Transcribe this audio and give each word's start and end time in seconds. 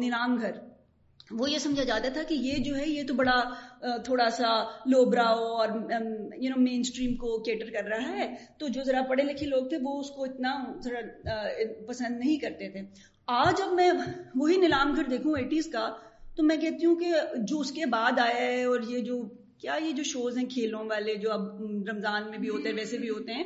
نیلام 0.00 0.34
گھر 0.40 0.56
وہ 1.38 1.48
یہ 1.50 1.58
سمجھا 1.58 1.84
جاتا 1.84 2.08
تھا 2.14 2.22
کہ 2.28 2.34
یہ 2.46 2.58
جو 2.64 2.74
ہے 2.76 2.88
یہ 2.88 3.02
تو 3.06 3.14
بڑا 3.20 3.36
تھوڑا 4.04 4.28
سا 4.38 4.48
لوبرا 4.90 5.24
اور 5.44 5.68
یو 5.68 6.50
نو 6.54 6.60
مین 6.62 6.80
اسٹریم 6.80 7.14
کو 7.22 7.30
کیٹر 7.46 7.70
کر 7.76 7.88
رہا 7.92 8.08
ہے 8.18 8.26
تو 8.58 8.68
جو 8.76 8.82
ذرا 8.86 9.00
پڑھے 9.08 9.22
لکھے 9.30 9.46
لوگ 9.46 9.68
تھے 9.68 9.76
وہ 9.82 9.98
اس 10.00 10.10
کو 10.16 10.24
اتنا 10.24 10.52
ذرا 10.84 11.00
پسند 11.88 12.18
نہیں 12.18 12.36
کرتے 12.42 12.68
تھے 12.74 12.82
آج 13.38 13.62
اب 13.64 13.72
میں 13.80 13.90
وہی 14.42 14.56
نیلام 14.66 14.94
گھر 14.96 15.08
دیکھوں 15.14 15.34
ایٹیز 15.38 15.68
کا 15.72 15.88
تو 16.36 16.42
میں 16.50 16.56
کہتی 16.66 16.86
ہوں 16.86 16.94
کہ 17.00 17.12
جو 17.52 17.58
اس 17.60 17.72
کے 17.80 17.86
بعد 17.96 18.18
آیا 18.26 18.40
ہے 18.42 18.64
اور 18.72 18.80
یہ 18.92 19.00
جو 19.10 19.20
کیا 19.60 19.74
یہ 19.82 19.92
جو 19.98 20.02
شوز 20.06 20.36
ہیں 20.38 20.44
کھیلوں 20.54 20.84
والے 20.88 21.14
جو 21.20 21.30
اب 21.32 21.44
رمضان 21.90 22.28
میں 22.30 22.38
بھی 22.38 22.48
ہوتے 22.48 22.68
ہیں 22.68 22.74
ویسے 22.76 22.98
بھی 23.04 23.08
ہوتے 23.10 23.34
ہیں 23.34 23.44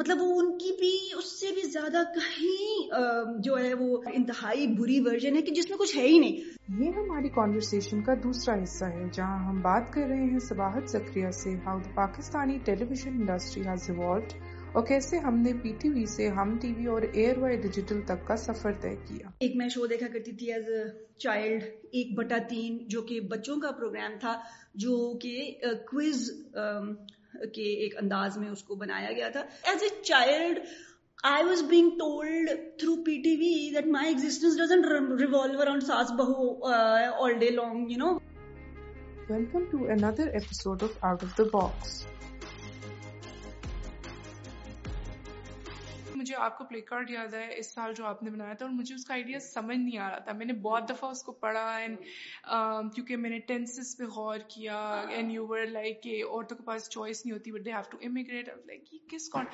مطلب 0.00 0.20
وہ 0.22 0.38
ان 0.42 0.50
کی 0.58 0.70
بھی 0.80 0.90
اس 1.18 1.32
سے 1.40 1.50
بھی 1.54 1.62
زیادہ 1.70 2.02
کہیں 2.16 3.40
جو 3.46 3.58
ہے 3.58 3.72
وہ 3.80 3.98
انتہائی 4.20 4.66
بری 4.80 5.00
ورژن 5.06 5.36
ہے 5.36 5.42
کہ 5.48 5.54
جس 5.58 5.68
میں 5.70 5.78
کچھ 5.78 5.96
ہے 5.96 6.06
ہی 6.06 6.18
نہیں 6.18 6.80
یہ 6.84 6.96
ہماری 7.00 7.28
کانورسن 7.38 8.02
کا 8.10 8.14
دوسرا 8.24 8.54
حصہ 8.62 8.84
ہے 8.94 9.04
جہاں 9.16 9.38
ہم 9.48 9.60
بات 9.68 9.92
کر 9.94 10.06
رہے 10.10 10.30
ہیں 10.30 10.38
سباہت 10.48 10.88
زکریہ 10.96 11.30
سے 11.42 11.56
how 11.66 11.78
the 11.84 11.94
Pakistani 11.96 12.58
television 12.90 13.20
industry 13.20 13.66
has 13.68 13.90
evolved 13.90 14.40
اور 14.76 14.84
کیسے 14.86 15.18
ہم 15.24 15.38
نے 15.44 15.52
پی 15.62 15.72
ٹی 15.80 15.88
وی 15.94 16.04
سے 16.10 16.26
ہم 16.36 16.56
ٹی 16.60 16.72
وی 16.76 16.84
اور 16.90 17.02
ایئر 17.12 17.38
وائی 17.38 17.56
ڈیجیٹل 17.62 18.00
تک 18.06 18.26
کا 18.28 18.36
سفر 18.44 18.72
طے 18.80 18.94
کیا 19.08 19.28
ایک 19.46 19.56
میں 19.56 19.68
شو 19.74 19.86
دیکھا 19.86 20.06
کرتی 20.12 20.32
تھی 20.42 20.52
ایز 20.52 20.68
اے 20.76 20.84
چائلڈ 21.24 21.62
ایک 21.98 22.14
بٹا 22.18 22.36
تین 22.48 22.78
جو 22.94 23.02
کہ 23.10 23.18
بچوں 23.32 23.56
کا 23.60 23.70
پروگرام 23.80 24.12
تھا 24.20 24.36
جو 24.84 24.94
کہ 25.22 25.34
کوئز 25.90 26.26
کے 27.54 27.62
ایک 27.82 27.96
انداز 28.02 28.38
میں 28.38 28.48
اس 28.50 28.62
کو 28.70 28.74
بنایا 28.84 29.12
گیا 29.16 29.28
تھا 29.36 29.40
as 29.72 29.82
a 29.82 29.88
child 30.02 30.58
I 31.32 31.44
was 31.48 31.62
being 31.70 31.90
told 31.98 32.50
through 32.78 32.94
P 33.04 33.20
T 33.24 33.36
V 33.44 33.52
that 33.76 33.86
my 33.98 34.14
revolve 35.20 35.60
around 35.62 35.82
saas 35.92 36.12
bahu 36.22 36.72
all 37.24 37.38
day 37.44 37.50
long 37.60 37.90
you 37.90 37.98
know 38.06 38.12
welcome 39.30 39.70
to 39.72 39.84
another 39.96 40.26
episode 40.32 40.82
of 40.90 41.04
out 41.10 41.24
of 41.24 41.38
the 41.38 41.44
box 41.52 42.00
مجھے 46.22 46.34
آپ 46.40 46.56
کو 46.58 46.64
پلے 46.64 46.80
card 46.88 47.10
یاد 47.10 47.32
ہے 47.34 47.46
اس 47.58 47.72
سال 47.74 47.92
جو 47.96 48.04
آپ 48.06 48.22
نے 48.22 48.30
بنایا 48.30 48.52
تھا 48.58 48.64
اور 48.66 48.72
مجھے 48.74 48.94
اس 48.94 49.04
کا 49.06 49.14
آئیڈیا 49.14 49.38
سمجھ 49.52 49.76
نہیں 49.76 49.98
آ 49.98 50.08
رہا 50.10 50.18
تھا 50.26 50.32
میں 50.40 50.46
نے 50.46 50.52
بہت 50.66 50.88
دفعہ 50.88 51.08
اس 51.10 51.22
کو 51.28 51.32
پڑھا 51.44 51.64
اینڈ 51.78 51.98
کیونکہ 52.94 53.16
میں 53.22 53.30
نے 53.30 53.38
ٹینسز 53.48 53.96
پہ 53.98 54.04
غور 54.16 54.38
کیا 54.54 54.78
اینڈ 55.16 55.32
یو 55.32 55.46
ور 55.48 55.64
لائک 55.72 56.02
کہ 56.02 56.20
عورتوں 56.28 56.56
کے 56.56 56.62
پاس 56.66 56.88
چوائس 56.90 57.24
نہیں 57.24 57.34
ہوتی 57.36 57.52
but 57.52 57.64
they 57.64 57.72
have 57.72 57.90
to 57.90 57.98
immigrate 58.08 58.48
like 58.66 58.92
یہ 58.94 58.98
کس 59.10 59.28
کون 59.32 59.44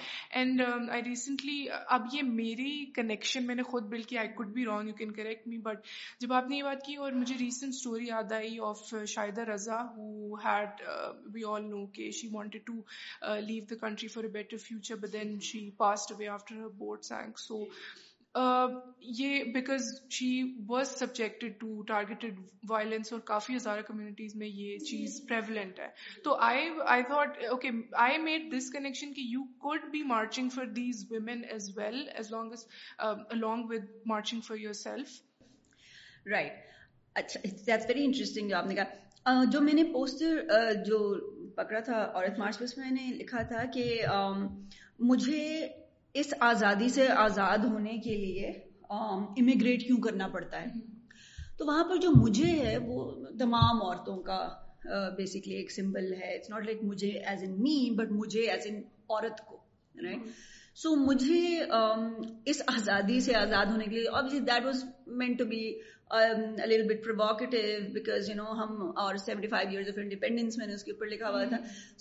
اینڈ 0.41 0.63
آئی 0.89 1.03
ریسنٹلی 1.07 1.57
اب 1.97 2.07
یہ 2.13 2.23
میری 2.33 2.75
کنیکشن 2.97 3.47
میں 3.47 3.55
نے 3.55 3.63
خود 3.71 3.89
بل 3.93 4.03
کیا 4.13 4.21
I 4.21 4.29
could 4.37 4.53
be 4.55 4.65
wrong 4.65 4.89
you 4.89 4.95
can 5.01 5.13
correct 5.21 5.47
me 5.55 5.59
but 5.71 5.87
جب 6.21 6.33
آپ 6.41 6.49
نے 6.51 6.57
یہ 6.57 6.63
بات 6.69 6.85
کی 6.87 6.97
اور 7.07 7.13
مجھے 7.23 7.35
ریسنٹ 7.41 7.75
اسٹوری 7.77 8.07
یاد 8.09 8.33
آئی 8.41 8.59
of 8.69 8.83
Shahida 9.15 9.49
Raza 9.53 9.81
who 9.97 10.35
had 10.45 10.85
we 11.35 11.45
all 11.55 11.69
know 11.71 11.87
کہ 11.97 12.11
she 12.21 12.29
wanted 12.33 12.67
to 12.67 12.81
leave 13.47 13.65
the 13.71 13.81
country 13.87 14.09
for 14.19 14.25
a 14.25 14.31
better 14.39 14.57
future 14.69 14.97
but 15.07 15.13
then 15.13 15.39
she 15.51 15.69
passed 15.79 16.13
away 16.13 16.27
after 16.39 16.57
جو 16.59 16.95
uh, 18.39 18.71
میں 39.63 39.75
نے 39.75 39.85
پوسٹر 39.93 40.43
جو 40.87 41.19
پکڑا 41.55 41.81
تھا 41.81 41.97
اور 42.15 42.27
میں 42.77 42.91
نے 42.91 43.13
لکھا 43.17 43.43
تھا 43.55 43.65
کہ 43.75 43.89
مجھے 45.13 45.43
اس 46.21 46.33
آزادی 46.51 46.89
سے 46.89 47.07
آزاد 47.25 47.65
ہونے 47.73 47.97
کے 48.05 48.15
لیے 48.21 48.47
امیگریٹ 48.99 49.83
کیوں 49.87 49.99
کرنا 50.07 50.27
پڑتا 50.33 50.61
ہے 50.63 50.81
تو 51.59 51.67
وہاں 51.67 51.85
پر 51.91 51.97
جو 52.05 52.11
مجھے 52.17 52.51
ہے 52.65 52.77
وہ 52.87 52.97
تمام 53.39 53.83
عورتوں 53.83 54.17
کا 54.29 54.39
بیسکلی 55.17 55.55
ایک 55.57 55.71
سمبل 55.73 56.13
ہے 56.23 56.35
اٹس 56.35 56.51
ناٹ 56.51 56.65
لائک 56.67 56.83
مجھے 56.91 57.11
ایز 57.31 57.43
این 57.43 57.55
می 57.63 57.77
بٹ 57.99 58.13
مجھے 58.21 58.47
ایز 58.51 58.67
این 58.67 58.79
عورت 59.17 59.41
کو 59.49 59.59
رائٹ 60.05 60.27
سو 60.83 60.91
مجھے 60.97 61.39
اس 62.51 62.61
آزادی 62.75 63.19
سے 63.21 63.35
آزاد 63.35 63.67
ہونے 63.71 63.85
کے 63.85 63.91
لیے 63.97 64.09
obviously 64.17 64.41
that 64.51 64.65
was 64.65 64.85
meant 65.23 65.33
to 65.39 65.45
be 65.53 65.59
little 66.11 66.83
but 66.91 67.09
because 67.95 68.29
you 68.29 68.35
know 68.43 68.53
ہم 68.59 68.77
اور 69.05 69.17
seventy 69.25 69.49
five 69.55 69.71
years 69.71 69.89
of 69.93 69.99
independence 70.03 70.59
میں 70.59 70.67
نے 70.67 70.75
اس 70.75 70.85
کے 70.85 70.93
اوپر 70.93 71.07
لکھا 71.15 71.31
ہوا 71.31 71.45
تھا 71.49 71.57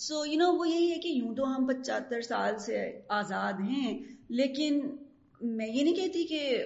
سو 0.08 0.24
یو 0.26 0.38
نو 0.40 0.52
وہ 0.60 0.68
یہی 0.70 0.92
ہے 0.92 1.00
کہ 1.08 1.16
یوں 1.16 1.34
تو 1.36 1.56
ہم 1.56 1.68
پچہتر 1.68 2.22
سال 2.30 2.58
سے 2.66 2.80
آزاد 3.22 3.64
ہیں 3.72 3.98
لیکن 4.42 4.80
میں 5.42 5.66
یہ 5.68 5.84
نہیں 5.84 5.96
کہتی 5.96 6.24
کہ 6.28 6.66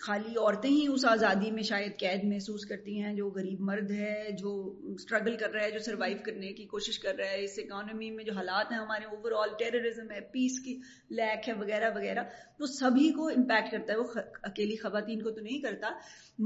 خالی 0.00 0.36
عورتیں 0.38 0.68
ہی 0.70 0.86
اس 0.94 1.04
آزادی 1.10 1.50
میں 1.50 1.62
شاید 1.70 1.98
قید 2.00 2.24
محسوس 2.24 2.64
کرتی 2.66 3.00
ہیں 3.02 3.12
جو 3.14 3.28
غریب 3.34 3.60
مرد 3.70 3.90
ہے 3.98 4.30
جو 4.38 4.50
اسٹرگل 4.94 5.36
کر 5.36 5.50
رہا 5.52 5.62
ہے 5.64 5.70
جو 5.70 5.78
سروائیو 5.84 6.18
کرنے 6.26 6.52
کی 6.56 6.64
کوشش 6.74 6.98
کر 6.98 7.14
رہا 7.18 7.30
ہے 7.30 7.42
اس 7.44 7.58
اکانومی 7.64 8.10
میں 8.10 8.24
جو 8.24 8.32
حالات 8.36 8.72
ہیں 8.72 8.78
ہمارے 8.78 9.04
اوور 9.14 9.32
آل 9.40 9.54
ٹیررزم 9.58 10.10
ہے 10.14 10.20
پیس 10.32 10.60
کی 10.64 10.78
لیک 11.20 11.48
ہے 11.48 11.54
وغیرہ 11.60 11.90
وغیرہ 11.96 12.22
تو 12.58 12.66
سبھی 12.76 13.10
کو 13.16 13.28
امپیکٹ 13.36 13.70
کرتا 13.72 13.92
ہے 13.92 13.98
وہ 13.98 14.20
اکیلی 14.50 14.76
خواتین 14.82 15.22
کو 15.22 15.30
تو 15.30 15.40
نہیں 15.40 15.58
کرتا 15.62 15.90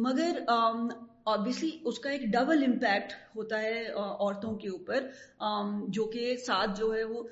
مگر 0.07 0.39
آبویسلی 0.57 1.71
اس 1.87 1.99
کا 2.05 2.11
ایک 2.11 2.23
ڈبل 2.33 2.65
امپیکٹ 2.67 3.13
ہوتا 3.37 3.61
ہے 3.63 3.85
عورتوں 3.95 4.55
کے 4.59 4.69
اوپر 4.69 5.07
جو 5.99 6.05
کہ 6.13 6.35
ساتھ 6.47 6.79
جو 6.79 6.95
ہے 6.95 7.05
وہ 7.05 7.23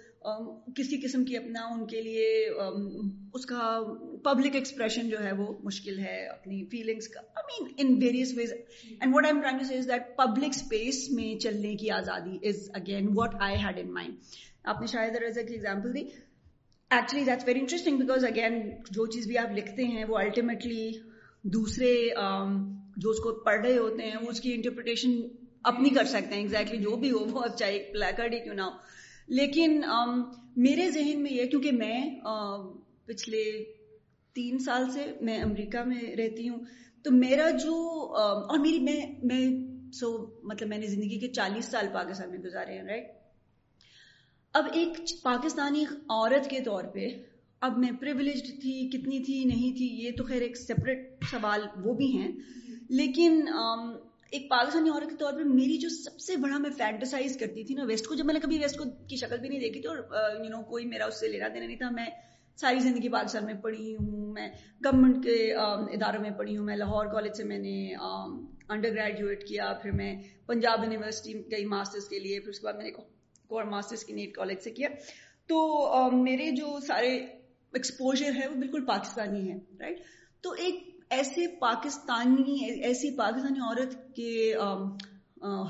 کسی 0.76 1.00
قسم 1.02 1.24
کی 1.24 1.36
اپنا 1.36 1.60
ان 1.74 1.86
کے 1.88 2.00
لیے 2.02 2.24
اس 3.38 3.46
کا 3.52 3.60
پبلک 4.24 4.54
ایکسپریشن 4.54 5.08
جو 5.08 5.22
ہے 5.24 5.30
وہ 5.38 5.46
مشکل 5.64 5.98
ہے 5.98 6.16
اپنی 6.28 6.62
فیلنگس 6.70 7.08
کا 7.14 7.20
I 7.20 7.44
I 7.44 7.64
mean 7.64 7.86
in 7.86 7.94
various 8.02 8.32
ways 8.36 8.52
and 9.00 9.14
trying 9.20 9.60
to 9.60 9.80
that 9.90 10.16
public 10.16 10.52
space 10.56 11.08
میں 11.10 11.34
چلنے 11.44 11.74
کی 11.84 11.90
آزادی 12.00 12.36
is 12.48 12.68
again 12.80 13.08
what 13.18 13.34
I 13.48 13.56
had 13.64 13.78
in 13.84 13.92
mind 13.94 14.16
آپ 14.74 14.80
نے 14.80 14.86
شاید 14.92 15.16
example 15.28 15.94
the 15.94 16.00
actually 16.90 17.24
that's 17.24 17.46
very 17.46 17.60
interesting 17.60 17.98
because 17.98 18.24
again 18.24 18.60
جو 18.90 19.06
چیز 19.14 19.26
بھی 19.26 19.38
آپ 19.38 19.58
لکھتے 19.58 19.84
ہیں 19.94 20.04
وہ 20.08 20.18
الٹیمیٹلی 20.18 20.86
دوسرے 21.56 21.94
جو 23.02 23.10
اس 23.10 23.18
کو 23.24 23.32
پڑھ 23.44 23.60
رہے 23.66 23.76
ہوتے 23.76 24.10
ہیں 24.10 24.26
اس 24.28 24.40
کی 24.40 24.52
انٹرپریٹیشن 24.54 25.20
اپنی 25.72 25.90
کر 25.98 26.04
سکتے 26.16 26.34
ہیں 26.34 26.42
ایگزیکٹلی 26.42 26.82
جو 26.82 26.96
بھی 27.04 27.10
ہو 27.10 27.24
وہ 27.32 27.46
چاہے 27.58 27.78
ہی 28.32 28.40
کیوں 28.44 28.54
نہ 28.54 28.62
ہو 28.62 28.99
لیکن 29.38 29.80
میرے 30.64 30.90
ذہن 30.90 31.22
میں 31.22 31.32
یہ 31.32 31.46
کیونکہ 31.50 31.72
میں 31.72 32.00
پچھلے 33.06 33.42
تین 34.34 34.58
سال 34.64 34.90
سے 34.94 35.04
میں 35.28 35.38
امریکہ 35.42 35.82
میں 35.90 36.02
رہتی 36.16 36.48
ہوں 36.48 36.58
تو 37.04 37.10
میرا 37.14 37.48
جو 37.64 37.74
اور 38.22 38.58
میری 38.62 38.78
میں 38.88 38.96
میں 39.32 39.40
سو 40.00 40.08
مطلب 40.50 40.68
میں 40.68 40.78
نے 40.78 40.86
زندگی 40.86 41.18
کے 41.20 41.28
چالیس 41.38 41.68
سال 41.74 41.86
پاکستان 41.94 42.30
میں 42.30 42.38
گزارے 42.46 42.78
ہیں 42.78 42.84
رائٹ 42.88 43.08
اب 44.60 44.66
ایک 44.80 44.98
پاکستانی 45.22 45.84
عورت 46.16 46.50
کے 46.50 46.60
طور 46.70 46.84
پہ 46.94 47.08
اب 47.68 47.78
میں 47.78 47.90
پریولیجڈ 48.00 48.60
تھی 48.62 48.74
کتنی 48.92 49.22
تھی 49.24 49.42
نہیں 49.54 49.76
تھی 49.76 49.86
یہ 50.02 50.10
تو 50.18 50.24
خیر 50.28 50.42
ایک 50.42 50.56
سپریٹ 50.56 51.24
سوال 51.30 51.66
وہ 51.84 51.94
بھی 52.02 52.16
ہیں 52.16 52.30
لیکن 53.02 53.40
ایک 54.36 54.48
پاکستانی 54.50 54.90
عورت 54.90 55.10
کے 55.10 55.16
طور 55.20 55.32
پہ 55.36 55.42
میری 55.52 55.76
جو 55.82 55.88
سب 55.92 56.18
سے 56.20 56.36
بڑا 56.42 56.58
میں 56.64 56.70
فینٹسائز 56.78 57.36
کرتی 57.38 57.62
تھی 57.68 57.74
نا 57.74 57.84
ویسٹ 57.86 58.06
کو 58.06 58.14
جب 58.14 58.24
میں 58.24 58.34
نے 58.34 58.40
کبھی 58.40 58.58
ویسٹ 58.58 58.76
کو 58.78 58.84
کی 59.08 59.16
شکل 59.22 59.38
بھی 59.38 59.48
نہیں 59.48 59.60
دیکھی 59.60 59.80
تھی 59.80 59.88
اور 59.92 59.96
یو 60.42 60.50
نو 60.50 60.62
کوئی 60.70 60.86
میرا 60.88 61.04
اس 61.12 61.18
سے 61.20 61.28
لینا 61.28 61.48
دینا 61.54 61.66
نہیں 61.66 61.76
تھا 61.78 61.88
میں 61.94 62.06
ساری 62.60 62.78
زندگی 62.84 63.08
پاکستان 63.14 63.44
میں 63.46 63.54
پڑھی 63.62 63.94
ہوں 63.96 64.32
میں 64.32 64.46
گورنمنٹ 64.84 65.22
کے 65.24 65.34
اداروں 65.96 66.20
میں 66.22 66.30
پڑھی 66.38 66.56
ہوں 66.56 66.64
میں 66.64 66.76
لاہور 66.76 67.06
کالج 67.14 67.36
سے 67.36 67.44
میں 67.52 67.58
نے 67.58 67.74
انڈر 67.96 68.94
گریجویٹ 68.96 69.44
کیا 69.48 69.72
پھر 69.82 69.90
میں 70.02 70.14
پنجاب 70.48 70.84
یونیورسٹی 70.84 71.34
گئی 71.50 71.64
ماسٹرس 71.74 72.08
کے 72.08 72.18
لیے 72.26 72.40
پھر 72.40 72.48
اس 72.54 72.60
کے 72.60 72.66
بعد 72.66 72.78
میں 72.78 72.84
نے 72.84 72.90
اور 73.56 73.64
ماسٹرس 73.74 74.04
کی 74.04 74.12
نیٹ 74.20 74.34
کالج 74.34 74.60
سے 74.64 74.70
کیا 74.80 74.88
تو 75.48 75.60
میرے 76.22 76.50
جو 76.62 76.78
سارے 76.86 77.14
ایکسپوجر 77.16 78.34
ہے 78.40 78.46
وہ 78.48 78.54
بالکل 78.60 78.84
پاکستانی 78.94 79.50
ہے 79.50 79.58
رائٹ 79.80 79.98
تو 80.42 80.50
ایک 80.66 80.88
ایسے 81.18 81.46
پاکستانی 81.60 82.56
ایسی 82.88 83.10
پاکستانی 83.16 83.60
عورت 83.68 83.94
کے 84.16 84.28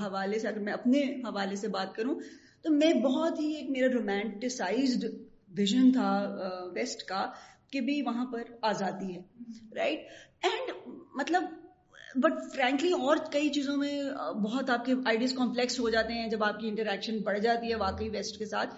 حوالے 0.05 0.39
سے 0.39 0.49
اگر 0.49 0.59
میں 0.65 0.73
اپنے 0.73 1.01
حوالے 1.27 1.57
سے 1.57 1.69
بات 1.77 1.95
کروں 1.95 2.15
تو 2.63 2.73
میں 2.73 2.93
بہت 3.05 3.39
ہی 3.41 3.47
ایک 3.57 3.71
میرا 3.77 3.87
رومانٹیسائزڈ 3.95 5.05
ویژن 5.59 5.91
تھا 5.93 6.11
ویسٹ 6.75 7.03
کا 7.09 7.25
کہ 7.73 7.81
بھی 7.87 8.01
وہاں 8.07 8.25
پر 8.33 8.51
آزادی 8.73 9.15
ہے 9.15 9.75
رائٹ 9.77 10.47
اینڈ 10.51 10.71
مطلب 11.21 11.43
بٹ 12.23 12.39
فرینکلی 12.55 12.91
اور 13.09 13.17
کئی 13.33 13.49
چیزوں 13.57 13.77
میں 13.77 13.93
بہت 14.45 14.71
آپ 14.71 14.85
کے 14.87 14.95
آئیڈیاز 15.09 15.33
کمپلیکس 15.37 15.79
ہو 15.81 15.89
جاتے 15.97 16.15
ہیں 16.21 16.29
جب 16.31 16.45
آپ 16.45 16.59
کی 16.61 16.69
انٹریکشن 16.69 17.19
بڑھ 17.31 17.39
جاتی 17.49 17.71
ہے 17.71 17.77
واقعی 17.87 18.09
ویسٹ 18.19 18.39
کے 18.39 18.47
ساتھ 18.55 18.75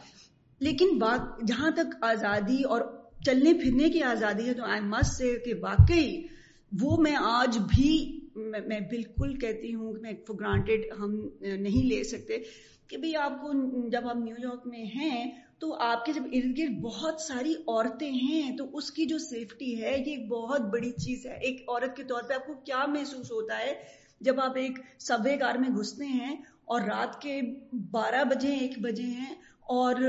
لیکن 0.69 0.99
جہاں 1.47 1.71
تک 1.77 1.95
آزادی 2.11 2.63
اور 2.75 2.83
چلنے 3.27 3.53
پھرنے 3.63 3.89
کی 3.97 4.03
آزادی 4.13 4.49
ہے 4.49 4.55
تو 4.55 4.65
آئی 4.77 4.81
مس 4.95 5.17
سے 5.17 5.35
کہ 5.45 5.55
واقعی 5.63 6.07
وہ 6.81 6.97
میں 7.03 7.15
آج 7.23 7.57
بھی 7.75 7.89
میں 8.69 8.79
بالکل 8.91 9.35
کہتی 9.39 9.75
ہوں 9.75 9.93
کہ 9.95 10.01
میں 10.03 10.13
فور 10.27 10.37
گرانٹیڈ 10.41 10.85
ہم 11.01 11.15
نہیں 11.63 11.87
لے 11.87 12.03
سکتے 12.11 12.39
کہ 12.89 12.97
بھائی 12.99 13.15
آپ 13.25 13.33
کو 13.41 13.89
جب 13.93 14.09
آپ 14.09 14.17
نیو 14.17 14.35
یارک 14.43 14.67
میں 14.67 14.85
ہیں 14.95 15.31
تو 15.61 15.75
آپ 15.85 16.05
کے 16.05 16.13
جب 16.13 16.23
ارد 16.35 16.57
گرد 16.59 16.81
بہت 16.83 17.21
ساری 17.21 17.53
عورتیں 17.67 18.11
ہیں 18.11 18.57
تو 18.57 18.65
اس 18.79 18.91
کی 18.93 19.05
جو 19.07 19.19
سیفٹی 19.29 19.75
ہے 19.83 19.91
یہ 19.91 20.13
ایک 20.15 20.27
بہت 20.29 20.61
بڑی 20.73 20.91
چیز 21.05 21.27
ہے 21.27 21.35
ایک 21.49 21.63
عورت 21.69 21.97
کے 21.97 22.05
طور 22.09 22.23
پہ 22.29 22.35
آپ 22.35 22.47
کو 22.47 22.55
کیا 22.67 22.85
محسوس 22.93 23.31
ہوتا 23.33 23.59
ہے 23.59 23.75
جب 24.29 24.41
آپ 24.41 24.57
ایک 24.65 24.79
سب 25.09 25.29
کار 25.41 25.59
میں 25.61 25.69
گھستے 25.81 26.07
ہیں 26.07 26.35
اور 26.75 26.81
رات 26.89 27.21
کے 27.23 27.41
بارہ 27.91 28.25
بجے 28.31 28.55
ایک 28.59 28.79
بجے 28.83 29.07
ہیں 29.23 29.35
اور 29.79 30.01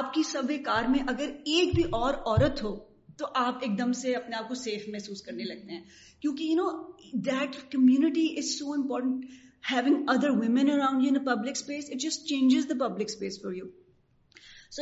آپ 0.00 0.12
کی 0.14 0.22
سب 0.32 0.52
کار 0.64 0.88
میں 0.90 0.98
اگر 1.08 1.30
ایک 1.54 1.74
بھی 1.74 1.82
اور 2.02 2.14
عورت 2.24 2.62
ہو 2.62 2.74
تو 3.18 3.26
آپ 3.44 3.58
ایک 3.62 3.76
دم 3.78 3.92
سے 4.02 4.14
اپنے 4.14 4.36
آپ 4.36 4.48
کو 4.48 4.54
سیف 4.62 4.82
محسوس 4.94 5.20
کرنے 5.26 5.44
لگتے 5.44 5.72
ہیں 5.72 5.82
کیونکہ 6.20 6.42
you 6.44 6.48
you 6.48 6.64
you 6.64 6.70
know 6.72 7.18
that 7.30 7.56
community 7.72 8.26
is 8.38 8.48
so 8.48 8.58
so 8.58 8.64
so 8.64 8.72
important 8.80 9.24
having 9.70 10.10
other 10.14 10.30
women 10.40 10.70
around 10.70 11.06
in 11.08 11.14
public 11.14 11.24
public 11.30 11.56
space 11.56 11.84
space 11.88 12.16
it 12.18 12.26
changes 12.28 12.68
the 12.70 13.34
far 13.42 13.52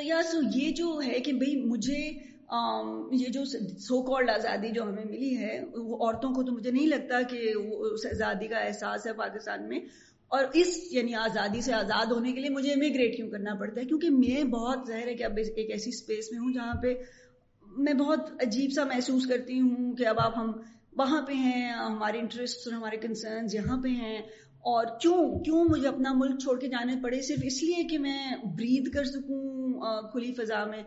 یا 0.05 0.21
یہ 0.55 0.71
جو 0.81 0.99
ہے 1.07 1.21
کہ 1.27 1.33
بھائی 1.45 1.57
مجھے 1.67 1.99
یہ 3.23 3.29
جو 3.35 3.45
سو 3.89 4.03
کالڈ 4.11 4.31
آزادی 4.31 4.71
جو 4.75 4.83
ہمیں 4.89 5.05
ملی 5.05 5.37
ہے 5.37 5.59
وہ 5.75 5.97
عورتوں 5.97 6.31
کو 6.35 6.43
تو 6.49 6.53
مجھے 6.53 6.71
نہیں 6.71 6.87
لگتا 6.87 7.21
کہ 7.31 7.53
وہ 7.57 7.87
اس 7.93 8.07
آزادی 8.11 8.47
کا 8.49 8.59
احساس 8.67 9.07
ہے 9.07 9.13
پاکستان 9.23 9.69
میں 9.69 9.79
اور 10.37 10.45
اس 10.61 10.77
یعنی 10.93 11.15
آزادی 11.23 11.61
سے 11.65 11.73
آزاد 11.79 12.13
ہونے 12.13 12.33
کے 12.33 12.41
لیے 12.41 12.51
مجھے 12.51 12.73
امیگریٹ 12.73 13.17
کیوں 13.17 13.29
کرنا 13.31 13.55
پڑتا 13.61 13.81
ہے 13.81 13.87
کیونکہ 13.87 14.11
میں 14.19 14.45
بہت 14.55 14.87
ظاہر 14.89 15.07
ہے 15.09 15.15
کہ 15.15 15.25
اب 15.25 15.39
ایک 15.57 15.71
ایسی 15.77 15.91
اسپیس 15.95 16.31
میں 16.33 16.41
ہوں 16.41 16.53
جہاں 16.53 16.75
پہ 16.83 16.95
میں 17.83 17.93
بہت 17.99 18.29
عجیب 18.47 18.73
سا 18.75 18.85
محسوس 18.85 19.27
کرتی 19.27 19.61
ہوں 19.61 19.95
کہ 19.97 20.07
اب 20.07 20.21
آپ 20.25 20.39
ہم 20.39 20.51
وہاں 20.99 21.21
پہ 21.27 21.33
ہیں 21.35 21.71
ہمارے 21.71 22.19
انٹرسٹ 22.21 22.67
اور 22.67 22.75
ہمارے 22.75 22.97
کنسرنز 23.07 23.55
یہاں 23.55 23.81
پہ 23.83 23.89
ہیں 24.03 24.19
اور 24.73 24.85
کیوں 25.03 25.41
کیوں 25.45 25.65
مجھے 25.69 25.89
اپنا 25.89 26.13
ملک 26.17 26.39
چھوڑ 26.43 26.59
کے 26.61 26.69
جانے 26.75 26.95
پڑے 27.03 27.21
صرف 27.23 27.39
اس 27.47 27.63
لیے 27.63 27.83
کہ 27.91 27.99
میں 28.05 28.19
برید 28.59 28.93
کر 28.95 29.05
سکوں 29.05 30.01
کھلی 30.13 30.33
فضا 30.35 30.65
میں 30.71 30.83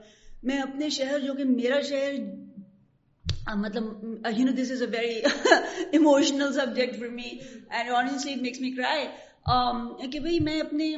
میں 0.50 0.60
اپنے 0.62 0.90
شہر 0.98 1.20
جو 1.26 1.34
کہ 1.34 1.44
میرا 1.50 1.82
شہر 1.90 2.14
مطلب 3.58 3.84
you 4.38 4.46
know 4.46 4.52
this 4.62 4.72
is 4.72 4.82
a 4.82 4.88
very 4.92 5.20
emotional 5.98 6.54
subject 6.54 7.00
for 7.00 7.10
me 7.20 7.30
and 7.78 7.90
honestly 7.98 8.36
makes 8.42 8.62
me 8.62 8.72
cry 8.76 9.06
کہ 10.12 10.20
بھائی 10.20 10.40
میں 10.50 10.60
اپنے 10.62 10.92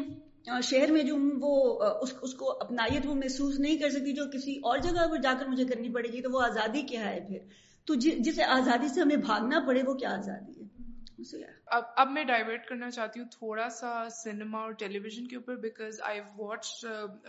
شہر 0.64 0.92
میں 0.92 1.02
جو 1.04 1.14
ہوں 1.14 1.32
وہ 1.42 1.90
اس 2.28 2.34
کو 2.38 2.52
اپنائیت 2.62 3.06
وہ 3.08 3.14
محسوس 3.16 3.60
نہیں 3.60 3.78
کر 3.78 3.90
سکتی 3.96 4.14
جو 4.20 4.26
کسی 4.34 4.56
اور 4.70 4.78
جگہ 4.86 5.06
پر 5.12 5.18
جا 5.26 5.34
کر 5.40 5.48
مجھے 5.50 5.66
کرنی 5.72 5.90
پڑے 5.94 6.08
گی 6.14 6.22
تو 6.22 6.32
وہ 6.34 6.42
آزادی 6.46 6.82
کیا 6.92 7.06
ہے 7.10 7.20
پھر 7.28 7.48
تو 7.90 7.96
جسے 8.06 8.44
آزادی 8.58 8.88
سے 8.94 9.02
ہمیں 9.02 9.16
بھاگنا 9.30 9.60
پڑے 9.68 9.84
وہ 9.88 9.94
کیا 10.04 10.14
آزادی 10.18 10.62
ہے 10.62 10.78
اب 11.70 12.12
میں 12.12 12.24
ڈائیورٹ 12.24 12.66
کرنا 12.68 12.90
چاہتی 12.92 13.20
ہوں 13.20 13.28
تھوڑا 13.32 13.68
سا 13.78 13.92
سنیما 14.24 14.60
اور 14.60 14.72
ٹیلی 14.84 15.00
ویژن 15.04 15.28
کے 15.28 15.36
اوپر 15.36 15.56
because 15.68 16.00
I 16.10 16.20
watch 16.38 16.68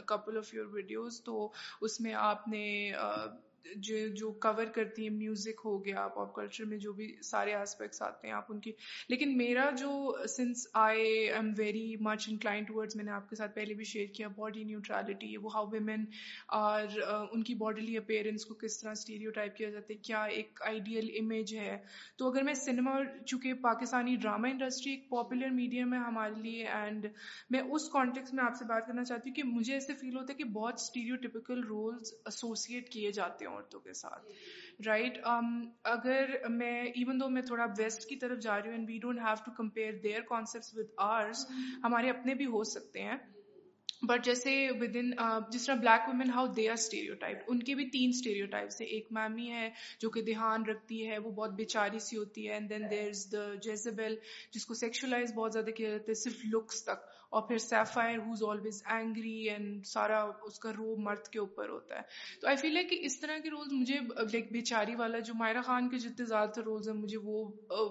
couple 0.09 0.37
of 0.39 0.53
your 0.55 0.67
videos 0.75 1.23
تو 1.25 1.49
اس 1.89 2.01
میں 2.01 2.15
آپ 2.29 2.47
نے 2.49 2.65
جو 3.87 3.97
جو 4.19 4.31
کور 4.43 4.65
کرتی 4.75 5.03
ہیں 5.09 5.15
میوزک 5.17 5.61
ہو 5.65 5.75
گیا 5.85 6.03
آپ 6.05 6.35
کلچر 6.35 6.65
میں 6.69 6.79
جو 6.79 6.93
بھی 6.93 7.07
سارے 7.25 7.53
آسپیکٹس 7.55 8.01
آتے 8.03 8.27
ہیں 8.27 8.35
آپ 8.35 8.47
ان 8.53 8.59
کی 8.61 8.73
لیکن 9.09 9.37
میرا 9.39 9.69
جو 9.79 9.91
sense 10.37 10.67
I 10.85 11.03
am 11.33 11.51
very 11.59 11.97
much 12.07 12.29
in 12.31 12.37
client 12.39 12.71
words 12.75 12.97
میں 12.97 13.05
نے 13.05 13.11
آپ 13.13 13.29
کے 13.31 13.37
ساتھ 13.37 13.55
پہلے 13.55 13.75
بھی 13.75 13.85
شیئر 13.93 14.07
کیا 14.17 14.29
باڈی 14.37 14.65
نیوٹرالٹی 14.65 15.37
وہ 15.43 15.55
ہاؤ 15.55 15.67
ویمن 15.73 16.05
اور 16.59 16.99
ان 17.33 17.43
کی 17.43 17.55
باڈیلی 17.65 17.97
اپیئرنس 17.97 18.45
کو 18.47 18.55
کس 18.63 18.81
طرح 18.81 18.93
اسٹیریو 18.99 19.31
ٹائپ 19.39 19.57
کیا 19.57 19.71
جاتا 19.71 19.93
ہے 19.93 19.99
کیا 19.99 20.23
ایک 20.39 20.63
آئیڈیل 20.69 21.11
امیج 21.23 21.55
ہے 21.57 21.77
تو 22.19 22.31
اگر 22.31 22.43
میں 22.51 22.55
سنیما 22.65 22.97
چونکہ 23.27 23.55
پاکستانی 23.69 24.17
ڈرامہ 24.23 24.49
انڈسٹری 24.53 24.93
ایک 24.93 25.09
پاپولر 25.11 25.51
میڈیم 25.61 25.93
ہے 25.95 25.99
ہمارے 26.07 26.41
لیے 26.43 26.67
اینڈ 26.81 27.07
میں 27.51 27.61
اس 27.71 27.89
کانٹیکس 27.93 28.35
میں 28.35 28.45
آپ 28.45 28.55
سے 28.59 28.65
بات 28.73 28.87
کرنا 28.87 29.05
چاہتی 29.05 29.31
ہوں 29.31 29.37
کہ 29.37 29.43
مجھے 29.55 29.73
ایسے 29.75 29.95
فیل 30.01 30.17
ہوتا 30.17 30.33
ہے 30.33 30.39
کہ 30.43 30.51
بہت 30.61 30.81
اسٹیریو 30.83 31.17
ٹپیکل 31.29 31.65
رولس 31.69 32.13
ایسوسیٹ 32.27 32.89
کیے 32.93 33.11
جاتے 33.13 33.45
ہیں 33.45 33.50
عورتوں 33.51 33.81
کے 33.87 33.93
ساتھ 33.93 34.31
رائٹ 34.87 35.19
um, 35.31 35.49
اگر 35.97 36.31
میں 36.61 36.75
ایون 36.83 37.21
دو 37.21 37.29
میں 37.37 37.43
تھوڑا 37.53 37.67
ویسٹ 37.79 38.09
کی 38.13 38.17
طرف 38.25 38.39
جا 38.47 38.61
رہی 38.63 38.71
ہوں 38.77 38.87
we 38.93 38.99
don't 39.07 39.21
have 39.27 39.43
to 39.47 39.51
compare 39.63 39.99
their 40.03 40.21
concept 40.29 40.79
with 40.79 40.95
ours 41.11 41.45
ہمارے 41.85 42.11
اپنے 42.11 42.35
بھی 42.43 42.47
ہو 42.57 42.63
سکتے 42.77 43.03
ہیں 43.11 43.17
بٹ 44.09 44.25
جیسے 44.25 44.51
ود 44.81 44.95
ان 44.97 45.11
جس 45.53 45.65
طرح 45.67 45.75
black 45.81 46.09
women 46.09 46.31
how 46.35 46.47
they 46.57 46.67
are 46.69 46.75
stereotype 47.25 47.39
ان 47.53 47.59
کے 47.69 47.75
بھی 47.81 47.85
تین 47.97 48.11
اسٹیریو 48.15 48.47
ٹائپس 48.51 48.81
ہیں 48.81 48.87
ایک 48.99 49.09
میمی 49.17 49.51
ہے 49.53 49.69
جو 50.05 50.11
کہ 50.11 50.23
دھیان 50.29 50.63
رکھتی 50.69 51.07
ہے 51.09 51.19
وہ 51.25 51.31
بہت 51.41 51.55
بیچاری 51.57 51.99
سی 52.07 52.17
ہوتی 52.17 52.47
ہے 52.49 52.53
اینڈ 52.53 52.71
دین 52.71 52.89
دیر 52.91 53.09
از 53.09 53.27
دا 53.33 53.45
جیزبل 53.67 54.15
جس 54.55 54.67
کو 54.67 54.75
سیکشولاز 54.85 55.35
بہت 55.37 55.53
زیادہ 55.59 55.71
کیا 55.77 55.91
جاتا 55.91 56.11
ہے 56.11 56.15
صرف 56.23 56.45
لکس 56.55 56.83
تک 56.85 57.09
اور 57.39 57.43
پھر 57.49 57.59
Sapphire 57.63 58.17
who's 58.27 58.43
always 58.51 58.83
angry 58.93 59.33
and 59.51 59.85
Sara 59.87 60.21
اس 60.47 60.59
کا 60.59 60.71
رو 60.77 60.95
مرد 61.03 61.27
کے 61.33 61.39
اوپر 61.39 61.69
ہوتا 61.69 61.97
ہے 61.97 62.39
تو 62.41 62.47
آئی 62.49 62.57
فیل 62.63 62.77
ہے 62.77 62.83
کہ 62.85 62.99
اس 63.07 63.19
طرح 63.21 63.39
کے 63.43 63.51
رولز 63.51 63.73
مجھے 63.73 63.99
لائک 64.33 64.51
بیچاری 64.53 64.95
والا 65.01 65.19
جو 65.29 65.35
مائرہ 65.39 65.63
خان 65.67 65.89
کے 65.89 65.99
جتنے 66.05 66.25
زیادہ 66.27 66.51
تر 66.55 66.63
رولز 66.71 66.89
ہیں 66.89 66.95
مجھے 66.97 67.17
وہ 67.25 67.45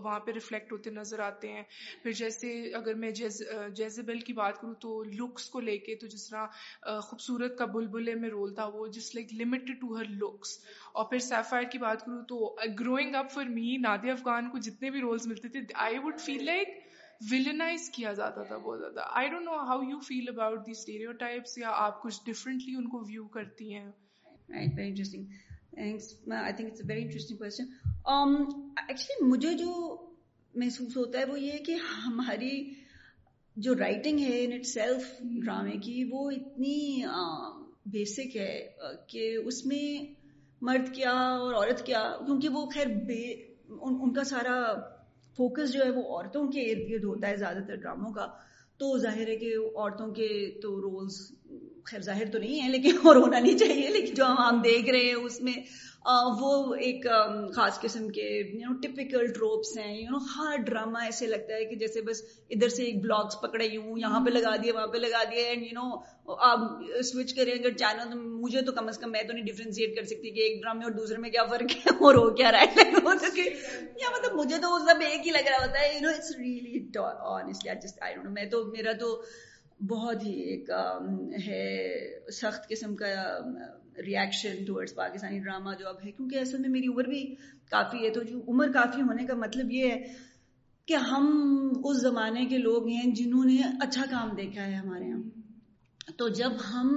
وہاں 0.04 0.20
پہ 0.26 0.32
ریفلیکٹ 0.36 0.72
ہوتے 0.72 0.90
نظر 0.96 1.20
آتے 1.28 1.52
ہیں 1.52 1.62
پھر 2.04 2.12
جیسے 2.22 2.52
اگر 2.82 2.94
میں 3.04 3.12
جیز 3.22 3.42
جیزبل 3.76 4.20
کی 4.30 4.34
بات 4.42 4.60
کروں 4.62 4.74
تو 4.88 5.02
لکس 5.14 5.50
کو 5.50 5.60
لے 5.70 5.78
کے 5.86 5.96
تو 6.02 6.08
جس 6.16 6.30
طرح 6.30 7.00
خوبصورت 7.08 7.58
کا 7.58 7.66
بلبلے 7.78 8.16
میں 8.26 8.30
رول 8.30 8.54
تھا 8.56 8.66
وہ 8.74 8.88
جس 8.98 9.14
like 9.16 9.34
limited 9.42 9.80
to 9.82 9.96
her 9.98 10.10
Lux 10.24 10.58
اور 11.00 11.06
پھر 11.10 11.18
سیفائر 11.30 11.64
کی 11.72 11.78
بات 11.88 12.04
کروں 12.06 12.22
تو 12.34 12.56
growing 12.80 13.16
up 13.24 13.32
for 13.34 13.50
me 13.56 13.76
Nadia 13.88 14.12
Afghan 14.12 14.50
کو 14.50 14.58
جتنے 14.70 14.90
بھی 14.98 15.02
رولز 15.08 15.28
ملتے 15.28 15.48
تھے 15.56 15.62
آئی 15.88 15.98
وڈ 16.06 16.20
فیل 16.26 16.46
لائک 16.46 16.78
ولنائز 17.32 17.90
کیا 17.94 18.12
جاتا 18.18 18.44
تھا 18.50 18.58
بہت 18.58 18.80
زیادہ 18.80 19.06
I 19.20 19.30
don't 19.30 19.46
know 19.46 19.56
how 19.68 19.82
you 19.90 20.00
feel 20.08 20.30
about 20.30 20.66
the 20.66 20.72
stereotypes 20.72 21.12
types 21.24 21.58
یا 21.58 21.70
آپ 21.86 22.02
کچھ 22.02 22.20
ڈفرینٹلی 22.26 22.76
ان 22.76 22.88
کو 22.90 23.00
ویو 23.08 23.28
کرتی 23.38 23.74
ہیں 23.74 23.90
ویری 24.76 24.88
انٹرسٹنگ 24.88 25.24
ایکچولی 28.88 29.26
مجھے 29.30 29.54
جو 29.58 29.74
محسوس 30.60 30.96
ہوتا 30.98 31.20
ہے 31.20 31.24
وہ 31.32 31.40
یہ 31.40 31.58
کہ 31.66 31.76
ہماری 32.06 32.52
جو 33.66 33.74
رائٹنگ 33.80 34.20
ہے 34.20 34.44
ان 34.46 34.54
اٹ 34.54 34.66
سیلف 34.66 35.10
ڈرامے 35.44 35.78
کی 35.86 36.04
وہ 36.12 36.30
اتنی 36.32 36.78
بیسک 37.98 38.36
ہے 38.38 38.52
کہ 39.12 39.34
اس 39.46 39.66
میں 39.66 39.84
مرد 40.70 40.94
کیا 40.96 41.12
اور 41.20 41.54
عورت 41.54 41.86
کیا 41.86 42.04
کیونکہ 42.26 42.50
وہ 42.60 42.66
خیر 42.76 42.96
ان 43.70 44.14
کا 44.14 44.24
سارا 44.34 44.58
فوکس 45.40 45.72
جو 45.74 45.84
ہے 45.86 45.90
وہ 45.96 46.02
عورتوں 46.16 46.42
کے 46.54 46.62
ارد 46.72 46.90
گرد 46.90 47.04
ہوتا 47.10 47.28
ہے 47.30 47.36
زیادہ 47.44 47.60
تر 47.68 47.76
ڈراموں 47.84 48.12
کا 48.14 48.26
تو 48.82 48.98
ظاہر 49.04 49.28
ہے 49.28 49.36
کہ 49.44 49.52
عورتوں 49.62 50.08
کے 50.16 50.28
تو 50.62 50.70
رولز 50.82 51.18
خیر 51.90 52.02
ظاہر 52.08 52.32
تو 52.32 52.40
نہیں 52.40 52.62
ہے 52.64 52.70
لیکن 52.72 52.98
اور 53.10 53.16
ہونا 53.24 53.38
نہیں 53.44 53.58
چاہیے 53.60 53.90
لیکن 53.98 54.14
جو 54.18 54.26
ہم 54.40 54.60
دیکھ 54.64 54.90
رہے 54.96 55.06
ہیں 55.06 55.14
اس 55.30 55.40
میں 55.48 55.54
وہ 56.40 56.50
ایک 56.88 57.06
خاص 57.56 57.80
قسم 57.80 58.08
کے 58.18 58.28
یو 58.34 58.68
نو 58.70 58.74
ٹپیکل 58.84 59.26
ڈروپس 59.38 59.78
ہیں 59.78 59.90
یو 59.96 60.10
نو 60.12 60.18
ہر 60.36 60.62
ڈرامہ 60.68 61.00
ایسے 61.08 61.28
لگتا 61.28 61.56
ہے 61.56 61.66
کہ 61.72 61.76
جیسے 61.82 62.02
بس 62.10 62.22
ادھر 62.56 62.70
سے 62.76 62.84
ایک 62.84 63.02
بلاگس 63.04 63.40
پکڑے 63.42 63.68
ہوں 63.76 63.98
یہاں 64.04 64.20
پہ 64.26 64.30
لگا 64.32 64.56
دیا 64.64 64.74
وہاں 64.76 64.88
پہ 64.94 64.98
لگا 64.98 65.24
دیا 65.32 65.46
اینڈ 65.48 65.64
یو 65.66 65.74
نو 65.80 66.36
آپ 66.50 66.60
سوئچ 67.12 67.34
کریں 67.40 67.52
اگر 67.54 67.76
چینل 67.82 68.12
تو 68.14 68.20
مجھے 68.22 68.62
تو 68.66 68.72
کم 68.80 68.88
از 68.94 68.98
کم 69.04 69.12
میں 69.18 69.24
تو 69.28 69.34
نہیں 69.34 69.46
ڈیفرینسیٹ 69.50 69.96
کر 69.98 70.06
سکتی 70.14 70.32
کہ 70.38 70.48
ایک 70.48 70.62
ڈرامے 70.62 70.84
اور 70.90 70.96
دوسرے 71.02 71.18
میں 71.26 71.30
کیا 71.38 71.46
فرق 71.52 71.76
ہے 71.86 71.96
اور 72.10 72.16
ہو 72.24 72.30
کیا 72.42 72.52
رہا 72.52 72.62
ہے 72.62 72.90
یا 72.94 74.10
مطلب 74.14 74.40
مجھے 74.42 74.58
تو 74.68 74.78
سب 74.88 75.04
ایک 75.10 75.28
ہی 75.28 75.32
لگ 75.40 75.52
رہا 75.52 75.66
ہوتا 75.66 75.80
ہے 75.86 75.94
یو 75.94 76.02
نو 76.08 76.16
اٹس 76.16 76.36
ریئلی 76.40 78.18
میں 78.40 78.50
تو 78.56 78.64
میرا 78.78 78.92
تو 79.06 79.14
بہت 79.88 80.24
ہی 80.26 80.32
ایک 80.52 80.70
ہے 81.48 81.66
سخت 82.38 82.68
قسم 82.70 82.96
کا 83.02 83.08
ریئیکشن 84.06 84.64
ٹوڈس 84.68 84.96
پاکستانی 84.96 85.40
ڈرامہ 85.44 85.74
جو 85.80 85.88
اب 85.90 85.96
ہے 86.06 86.12
کیونکہ 86.12 86.40
اصل 86.40 86.58
میں 86.62 86.70
میری 86.70 86.88
عمر 86.88 87.08
بھی 87.10 87.24
کافی 87.72 88.04
ہے 88.06 88.10
تو 88.14 88.24
جو 88.32 88.42
عمر 88.54 88.72
کافی 88.74 89.02
ہونے 89.10 89.26
کا 89.26 89.36
مطلب 89.44 89.72
یہ 89.72 89.92
ہے 89.92 90.04
کہ 90.88 90.96
ہم 91.12 91.30
اس 91.84 92.02
زمانے 92.02 92.46
کے 92.50 92.58
لوگ 92.58 92.88
ہیں 92.88 93.04
جنہوں 93.16 93.44
نے 93.46 93.58
اچھا 93.88 94.06
کام 94.12 94.36
دیکھا 94.38 94.66
ہے 94.68 94.74
ہمارے 94.76 95.08
یہاں 95.08 96.14
تو 96.18 96.28
جب 96.42 96.52
ہم 96.74 96.94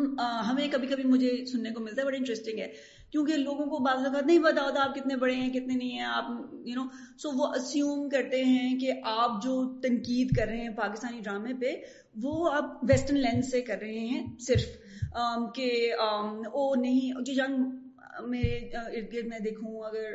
ہمیں 0.48 0.66
کبھی 0.72 0.88
کبھی 0.88 1.04
مجھے 1.08 1.44
سننے 1.46 1.70
کو 1.72 1.80
ملتا 1.80 2.00
ہے 2.00 2.06
بڑا 2.06 2.16
انٹرسٹنگ 2.16 2.58
ہے 2.58 2.68
کیونکہ 3.12 3.36
لوگوں 3.36 3.64
کو 3.70 3.78
بعض 3.84 4.04
اوقات 4.06 4.26
نہیں 4.26 4.38
پتا 4.42 4.62
ہوتا 4.64 4.82
آپ 4.82 4.94
کتنے 4.94 5.16
بڑے 5.22 5.34
ہیں 5.36 5.48
کتنے 5.52 5.74
نہیں 5.76 5.90
ہیں 5.98 6.04
آپ 6.10 6.28
یو 6.66 6.74
نو 6.82 6.82
سو 7.22 7.30
وہ 7.38 7.46
اسیوم 7.56 8.08
کرتے 8.12 8.42
ہیں 8.44 8.78
کہ 8.80 8.92
آپ 9.14 9.30
جو 9.42 9.54
تنقید 9.82 10.34
کر 10.36 10.46
رہے 10.48 10.60
ہیں 10.60 10.68
پاکستانی 10.76 11.20
ڈرامے 11.24 11.54
پہ 11.60 11.74
وہ 12.22 12.52
آپ 12.52 12.70
ویسٹرن 12.88 13.18
لینس 13.22 13.50
سے 13.50 13.60
کر 13.66 13.78
رہے 13.80 13.98
ہیں 14.12 14.22
صرف 14.44 15.12
کہ 15.54 15.68
او 16.04 16.74
نہیں 16.84 17.22
جو 17.24 17.32
ینگ 17.42 18.26
میرے 18.30 18.54
ارد 18.80 19.12
گرد 19.14 19.26
میں 19.32 19.38
دیکھوں 19.48 19.74
اگر 19.86 20.14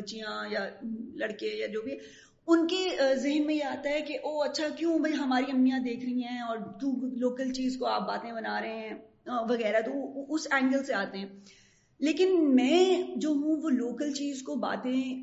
بچیاں 0.00 0.32
یا 0.50 0.66
لڑکے 1.22 1.54
یا 1.60 1.66
جو 1.72 1.82
بھی 1.84 1.96
ان 2.52 2.66
کے 2.66 3.14
ذہن 3.22 3.46
میں 3.46 3.54
یہ 3.54 3.64
آتا 3.70 3.90
ہے 3.96 4.00
کہ 4.12 4.18
او 4.30 4.40
اچھا 4.42 4.66
کیوں 4.78 4.98
بھائی 5.06 5.14
ہماری 5.22 5.50
امیاں 5.52 5.78
دیکھ 5.88 6.04
رہی 6.04 6.22
ہیں 6.30 6.40
اور 6.48 6.58
لوکل 7.26 7.52
چیز 7.60 7.76
کو 7.78 7.86
آپ 7.94 8.06
باتیں 8.08 8.30
بنا 8.32 8.60
رہے 8.60 8.88
ہیں 8.88 8.94
وغیرہ 9.50 9.80
تو 9.86 10.24
اس 10.34 10.46
اینگل 10.58 10.82
سے 10.84 10.94
آتے 11.04 11.18
ہیں 11.18 11.28
لیکن 12.06 12.30
میں 12.54 13.18
جو 13.20 13.28
ہوں 13.38 13.56
وہ 13.62 13.70
لوکل 13.70 14.12
چیز 14.18 14.42
کو 14.42 14.54
باتیں 14.66 15.22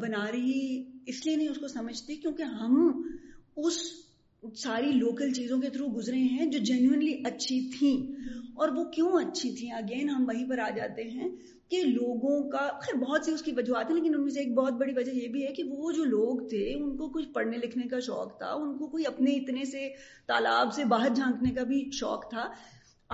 بنا 0.00 0.24
رہی 0.32 0.62
اس 1.12 1.24
لیے 1.26 1.34
نہیں 1.36 1.48
اس 1.48 1.58
کو 1.64 1.68
سمجھتی 1.74 2.16
کیونکہ 2.24 2.56
ہم 2.62 2.80
اس 3.64 3.76
ساری 4.62 4.90
لوکل 5.02 5.32
چیزوں 5.34 5.60
کے 5.60 5.68
تھرو 5.76 5.86
گزرے 5.96 6.18
ہیں 6.34 6.46
جو 6.54 6.58
جینونلی 6.70 7.12
اچھی 7.30 7.58
تھیں 7.78 7.96
اور 8.62 8.68
وہ 8.78 8.84
کیوں 8.96 9.10
اچھی 9.20 9.50
تھیں 9.58 9.70
اگین 9.80 10.08
ہم 10.10 10.24
وہیں 10.28 10.48
پر 10.48 10.58
آ 10.58 10.68
جاتے 10.76 11.02
ہیں 11.10 11.28
کہ 11.74 11.82
لوگوں 11.82 12.34
کا 12.52 12.68
خیر 12.82 12.96
بہت 13.02 13.24
سی 13.24 13.32
اس 13.32 13.42
کی 13.48 13.52
وجوہات 13.56 13.90
ہیں 13.90 13.96
لیکن 13.96 14.14
ان 14.14 14.22
میں 14.24 14.30
سے 14.36 14.40
ایک 14.40 14.54
بہت 14.54 14.80
بڑی 14.82 14.92
وجہ 14.96 15.12
یہ 15.18 15.28
بھی 15.36 15.46
ہے 15.46 15.52
کہ 15.58 15.62
وہ 15.68 15.92
جو 15.98 16.04
لوگ 16.16 16.46
تھے 16.48 16.64
ان 16.72 16.96
کو 16.96 17.08
کچھ 17.18 17.28
پڑھنے 17.34 17.56
لکھنے 17.66 17.86
کا 17.92 18.00
شوق 18.08 18.36
تھا 18.38 18.50
ان 18.62 18.76
کو 18.78 18.88
کوئی 18.96 19.06
اپنے 19.12 19.34
اتنے 19.42 19.64
سے 19.74 19.88
تالاب 20.32 20.72
سے 20.80 20.84
باہر 20.94 21.14
جھانکنے 21.20 21.54
کا 21.54 21.62
بھی 21.72 21.84
شوق 22.00 22.28
تھا 22.30 22.48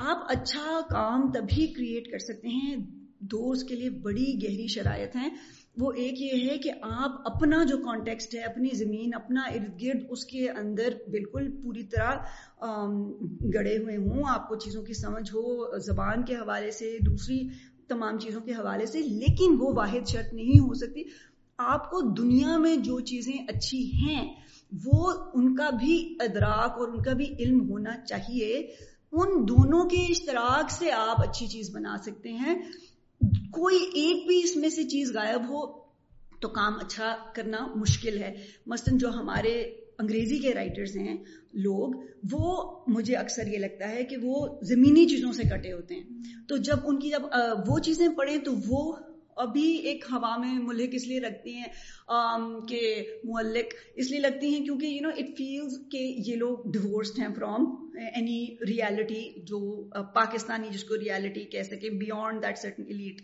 آپ 0.05 0.25
اچھا 0.31 0.81
کام 0.88 1.31
تبھی 1.35 1.67
کریٹ 1.75 2.11
کر 2.11 2.19
سکتے 2.19 2.49
ہیں 2.55 2.75
دوست 3.35 3.67
کے 3.69 3.75
لیے 3.76 3.91
بڑی 4.05 4.26
گہری 4.43 4.67
شرائط 4.73 5.15
ہیں 5.17 5.29
وہ 5.81 5.93
ایک 6.03 6.21
یہ 6.21 6.49
ہے 6.50 6.57
کہ 6.65 6.71
آپ 6.97 7.21
اپنا 7.31 7.62
جو 7.69 7.76
کانٹیکسٹ 7.85 8.35
ہے 8.35 8.41
اپنی 8.49 8.69
زمین 8.79 9.15
اپنا 9.15 9.43
ارد 9.55 9.83
گرد 9.83 10.03
اس 10.17 10.25
کے 10.33 10.49
اندر 10.50 10.95
بالکل 11.12 11.50
پوری 11.62 11.83
طرح 11.95 12.67
گڑے 13.55 13.76
ہوئے 13.76 13.97
ہوں 13.97 14.23
آپ 14.33 14.49
کو 14.49 14.57
چیزوں 14.65 14.83
کی 14.85 14.95
سمجھ 15.00 15.29
ہو 15.35 15.79
زبان 15.87 16.25
کے 16.25 16.37
حوالے 16.37 16.71
سے 16.81 16.97
دوسری 17.07 17.38
تمام 17.88 18.19
چیزوں 18.19 18.41
کے 18.47 18.53
حوالے 18.55 18.87
سے 18.93 19.00
لیکن 19.07 19.57
وہ 19.61 19.73
واحد 19.76 20.09
شرط 20.12 20.33
نہیں 20.35 20.59
ہو 20.67 20.75
سکتی 20.85 21.03
آپ 21.75 21.91
کو 21.91 22.00
دنیا 22.19 22.57
میں 22.67 22.75
جو 22.91 22.99
چیزیں 23.12 23.37
اچھی 23.55 23.85
ہیں 24.03 24.25
وہ 24.85 25.12
ان 25.41 25.55
کا 25.57 25.71
بھی 25.81 25.97
ادراک 26.29 26.79
اور 26.79 26.88
ان 26.88 27.03
کا 27.03 27.12
بھی 27.23 27.33
علم 27.38 27.69
ہونا 27.71 27.97
چاہیے 28.09 28.62
ان 29.13 29.43
دونوں 29.49 29.85
کے 29.89 29.97
اشتراک 30.11 30.71
سے 30.71 30.91
آپ 30.93 31.21
اچھی 31.29 31.47
چیز 31.49 31.69
بنا 31.75 31.97
سکتے 32.05 32.33
ہیں 32.39 32.55
کوئی 33.53 33.79
ایک 34.03 34.27
بھی 34.27 34.41
اس 34.45 34.55
میں 34.57 34.69
سے 34.77 34.85
چیز 34.89 35.13
غائب 35.15 35.49
ہو 35.51 35.67
تو 36.41 36.49
کام 36.57 36.75
اچھا 36.85 37.15
کرنا 37.35 37.59
مشکل 37.75 38.23
ہے 38.23 38.33
مثلاً 38.73 38.99
جو 38.99 39.09
ہمارے 39.19 39.55
انگریزی 39.99 40.39
کے 40.39 40.53
رائٹرز 40.55 40.97
ہیں 40.97 41.17
لوگ 41.69 41.93
وہ 42.33 42.57
مجھے 42.97 43.15
اکثر 43.17 43.47
یہ 43.53 43.59
لگتا 43.59 43.89
ہے 43.91 44.03
کہ 44.11 44.17
وہ 44.23 44.45
زمینی 44.73 45.07
چیزوں 45.09 45.33
سے 45.33 45.43
کٹے 45.53 45.73
ہوتے 45.73 45.95
ہیں 45.95 46.33
تو 46.49 46.57
جب 46.71 46.89
ان 46.89 46.99
کی 47.01 47.11
جب 47.11 47.23
وہ 47.71 47.79
چیزیں 47.89 48.07
پڑھیں 48.17 48.37
تو 48.45 48.55
وہ 48.67 48.83
ابھی 49.43 49.62
ایک 49.88 50.05
ہوا 50.12 50.37
میں 50.40 50.52
ملک 50.59 50.95
اس 50.95 51.07
لیے 51.07 51.19
لگتی 51.21 51.55
ہیں 51.55 51.66
کہ 52.69 52.81
ملک 53.25 53.75
اس 54.02 54.11
لیے 54.11 54.21
لگتی 54.21 54.52
ہیں 54.55 54.64
کیونکہ 54.64 54.87
یو 54.87 55.02
نو 55.02 55.09
اٹ 55.19 55.37
فیلز 55.38 55.78
کہ 55.93 55.99
یہ 56.26 56.37
لوگ 56.45 56.71
ڈیورسڈ 56.76 57.19
ہیں 57.23 57.28
فرام 57.35 57.64
اینی 58.12 58.38
ریالٹی 58.69 59.23
جو 59.50 59.61
پاکستانی 60.14 60.69
جس 60.73 60.85
کو 60.93 60.99
ریالٹی 61.00 61.45
کہہ 61.55 61.62
سکے 61.71 61.90
بیونڈ 62.05 62.43
دیٹ 62.47 62.59
سرٹن 62.59 62.85
ایلیٹ 62.95 63.21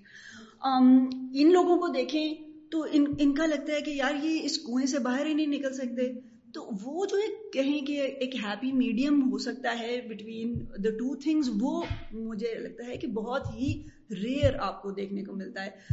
ان 0.73 1.53
لوگوں 1.53 1.79
کو 1.79 1.89
دیکھیں 1.95 2.27
تو 2.73 2.85
ان 2.97 3.05
ان 3.21 3.35
کا 3.35 3.47
لگتا 3.47 3.73
ہے 3.73 3.81
کہ 3.87 3.91
یار 3.91 4.25
یہ 4.25 4.39
اس 4.45 4.59
کنویں 4.67 4.87
سے 4.93 4.99
باہر 5.09 5.27
ہی 5.27 5.33
نہیں 5.35 5.47
نکل 5.59 5.73
سکتے 5.75 6.13
تو 6.55 6.63
وہ 6.83 7.05
جو 7.11 7.17
ایک 7.23 7.53
کہیں 7.53 7.81
کہ 7.87 8.01
ایک 8.03 8.35
ہیپی 8.45 8.71
میڈیم 8.77 9.21
ہو 9.33 9.39
سکتا 9.45 9.79
ہے 9.79 10.01
بٹوین 10.09 10.53
دا 10.85 10.91
ٹو 10.99 11.15
تھنگس 11.23 11.49
وہ 11.61 11.83
مجھے 12.13 12.55
لگتا 12.59 12.87
ہے 12.87 12.97
کہ 13.03 13.07
بہت 13.21 13.47
ہی 13.57 13.73
ریئر 14.21 14.55
آپ 14.69 14.83
کو 14.83 14.91
دیکھنے 15.01 15.25
کو 15.25 15.37
ملتا 15.37 15.65
ہے 15.65 15.91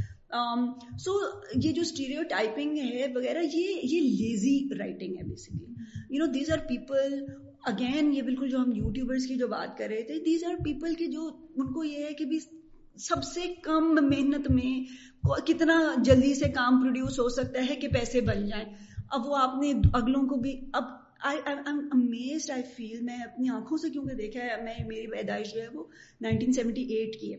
سو 1.04 1.12
um, 1.18 1.42
یہ 1.64 1.72
جو 1.74 1.82
اسٹیریو 1.82 2.24
ٹائپنگ 2.30 2.78
ہے 2.78 3.06
وغیرہ 3.16 3.42
یہ 3.44 3.80
یہ 3.92 4.02
لیزی 4.18 4.58
رائٹنگ 4.80 5.18
ہے 5.18 5.24
basically 5.30 5.74
you 6.18 6.26
know 6.26 6.32
these 6.34 6.52
are 6.52 6.58
people 6.68 7.18
again 7.72 8.12
یہ 8.16 8.22
بالکل 8.28 8.50
جو 8.50 8.58
ہم 8.58 8.72
یوٹیوبرس 8.76 9.26
کی 9.28 9.36
جو 9.38 9.48
بات 9.56 9.78
کر 9.78 9.88
رہے 9.92 10.02
تھے 10.08 10.20
دیز 10.26 10.44
آر 10.50 10.62
پیپل 10.66 10.94
کے 11.00 11.08
جو 11.12 11.30
ان 11.56 11.72
کو 11.74 11.84
یہ 11.84 12.06
ہے 12.10 12.14
کہ 12.22 12.40
سب 13.08 13.24
سے 13.24 13.42
کم 13.64 13.90
محنت 14.10 14.50
میں 14.52 14.74
کتنا 15.48 15.80
جلدی 16.06 16.34
سے 16.40 16.50
کام 16.60 16.82
پروڈیوس 16.82 17.20
ہو 17.20 17.28
سکتا 17.40 17.66
ہے 17.70 17.76
کہ 17.82 17.88
پیسے 18.00 18.22
بن 18.32 18.46
جائیں 18.48 18.66
اب 19.18 19.28
وہ 19.30 19.38
آپ 19.42 19.58
نے 19.62 19.72
اگلوں 20.02 20.26
کو 20.28 20.36
بھی 20.46 20.60
اب 20.80 20.92
آئی 21.32 21.38
امیزڈ 21.74 22.52
آئی 22.52 22.64
فیل 22.76 23.02
میں 23.10 23.18
اپنی 23.24 23.50
آنکھوں 23.56 23.78
سے 23.86 23.90
کیونکہ 23.90 24.16
دیکھا 24.24 24.42
ہے 24.44 24.62
میں 24.64 24.84
میری 24.88 25.08
پیدائش 25.12 25.54
جو 25.54 25.62
ہے 25.62 25.68
وہ 25.74 25.84
نائنٹین 26.28 26.54
سیونٹی 26.60 26.84
ایٹ 26.96 27.20
کی 27.22 27.34
ہے 27.34 27.38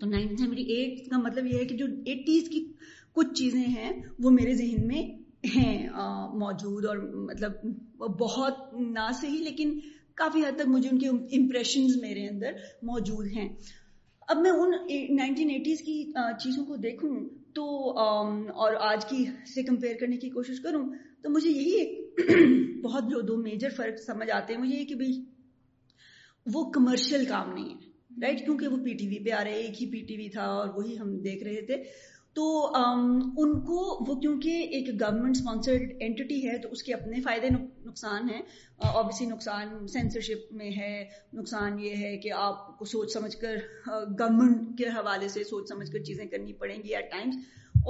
تو 0.00 0.06
نائنٹین 0.06 0.36
سیونٹی 0.36 0.62
ایٹ 0.72 1.08
کا 1.10 1.18
مطلب 1.18 1.46
یہ 1.46 1.58
ہے 1.58 1.64
کہ 1.64 1.76
جو 1.76 1.84
ایٹیز 2.14 2.48
کی 2.50 2.64
کچھ 3.18 3.32
چیزیں 3.38 3.64
ہیں 3.76 3.92
وہ 4.22 4.30
میرے 4.30 4.54
ذہن 4.54 4.86
میں 4.88 5.02
ہیں 5.56 5.88
موجود 6.42 6.84
اور 6.88 6.96
مطلب 7.28 7.52
بہت 8.20 8.72
نہ 8.96 9.06
سے 9.20 9.26
ہی 9.28 9.38
لیکن 9.44 9.78
کافی 10.22 10.40
حد 10.46 10.58
تک 10.58 10.68
مجھے 10.68 10.88
ان 10.88 10.98
کے 10.98 11.08
امپریشنز 11.08 11.96
میرے 12.02 12.26
اندر 12.28 12.52
موجود 12.90 13.26
ہیں 13.36 13.48
اب 14.28 14.36
میں 14.42 14.50
ان 14.50 14.70
نائنٹین 15.16 15.50
ایٹیز 15.50 15.80
کی 15.86 16.02
چیزوں 16.42 16.64
کو 16.66 16.76
دیکھوں 16.86 17.10
تو 17.54 17.64
اور 18.04 18.72
آج 18.92 19.04
کی 19.10 19.24
سے 19.54 19.62
کمپیئر 19.62 19.94
کرنے 20.00 20.16
کی 20.24 20.30
کوشش 20.30 20.60
کروں 20.62 20.84
تو 21.22 21.30
مجھے 21.30 21.50
یہی 21.50 21.72
ایک 21.80 22.20
بہت 22.84 23.10
جو 23.10 23.20
دو 23.28 23.36
میجر 23.42 23.68
فرق 23.76 24.00
سمجھ 24.06 24.30
آتے 24.30 24.54
ہیں 24.54 24.60
مجھے 24.60 24.76
یہ 24.76 24.84
کہ 24.88 24.94
بھائی 25.02 25.12
وہ 26.54 26.70
کمرشل 26.72 27.24
کام 27.28 27.52
نہیں 27.54 27.68
ہے 27.74 27.94
رائٹ 28.22 28.44
کیونکہ 28.44 28.68
وہ 28.68 28.76
پی 28.84 28.92
ٹی 28.98 29.06
وی 29.08 29.18
پہ 29.24 29.30
آ 29.38 29.42
رہے 29.44 29.60
ایک 29.62 29.80
ہی 29.82 29.86
پی 29.92 30.00
ٹی 30.08 30.16
وی 30.16 30.28
تھا 30.34 30.44
اور 30.58 30.68
وہی 30.74 30.98
ہم 30.98 31.16
دیکھ 31.24 31.42
رہے 31.44 31.60
تھے 31.66 31.82
تو 32.34 32.46
ان 32.76 33.52
کو 33.66 33.76
وہ 34.08 34.14
کیونکہ 34.20 34.58
ایک 34.78 34.88
گورنمنٹ 35.00 35.36
اسپانسرڈ 35.36 35.92
اینٹی 36.06 36.40
ہے 36.46 36.56
تو 36.62 36.68
اس 36.72 36.82
کے 36.82 36.94
اپنے 36.94 37.20
فائدے 37.24 37.48
نقصان 37.86 38.28
ہیں 38.30 38.40
اور 38.92 39.04
نقصان 39.30 39.86
سینسرشپ 39.92 40.52
میں 40.62 40.70
ہے 40.76 40.90
نقصان 41.34 41.78
یہ 41.84 41.96
ہے 42.04 42.16
کہ 42.22 42.32
آپ 42.40 42.78
کو 42.78 42.84
سوچ 42.94 43.12
سمجھ 43.12 43.36
کر 43.40 43.54
گورنمنٹ 44.18 44.76
کے 44.78 44.88
حوالے 44.96 45.28
سے 45.36 45.44
سوچ 45.52 45.68
سمجھ 45.68 45.90
کر 45.92 46.04
چیزیں 46.10 46.24
کرنی 46.36 46.52
پڑیں 46.64 46.76
گی 46.82 46.94
ایٹ 46.96 47.10
ٹائمس 47.12 47.44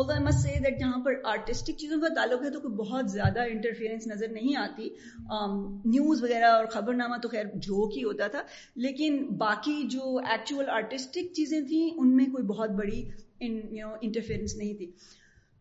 دیٹ 0.04 0.78
جہاں 0.78 0.98
پر 1.04 1.12
آرٹسٹک 1.32 1.76
چیزوں 1.78 2.00
کا 2.00 2.08
تعلق 2.14 2.42
ہے 2.44 2.50
تو 2.50 2.60
کوئی 2.60 2.74
بہت 2.76 3.10
زیادہ 3.10 3.42
انٹرفیئرنس 3.50 4.06
نظر 4.06 4.28
نہیں 4.32 4.56
آتی 4.62 4.88
نیوز 4.88 6.18
um, 6.18 6.24
وغیرہ 6.24 6.50
اور 6.56 6.64
خبر 6.72 6.94
نامہ 6.94 7.16
تو 7.22 7.28
خیر 7.28 7.44
جھوک 7.62 7.96
ہی 7.96 8.02
ہوتا 8.04 8.26
تھا 8.34 8.42
لیکن 8.86 9.16
باقی 9.44 9.82
جو 9.90 10.16
ایکچوئل 10.30 10.70
آرٹسٹک 10.70 11.32
چیزیں 11.36 11.60
تھیں 11.68 11.88
ان 11.96 12.14
میں 12.16 12.26
کوئی 12.32 12.44
بہت 12.54 12.70
بڑی 12.80 13.02
انٹرفیئرنس 13.48 14.56
نہیں 14.56 14.74
تھی 14.78 14.90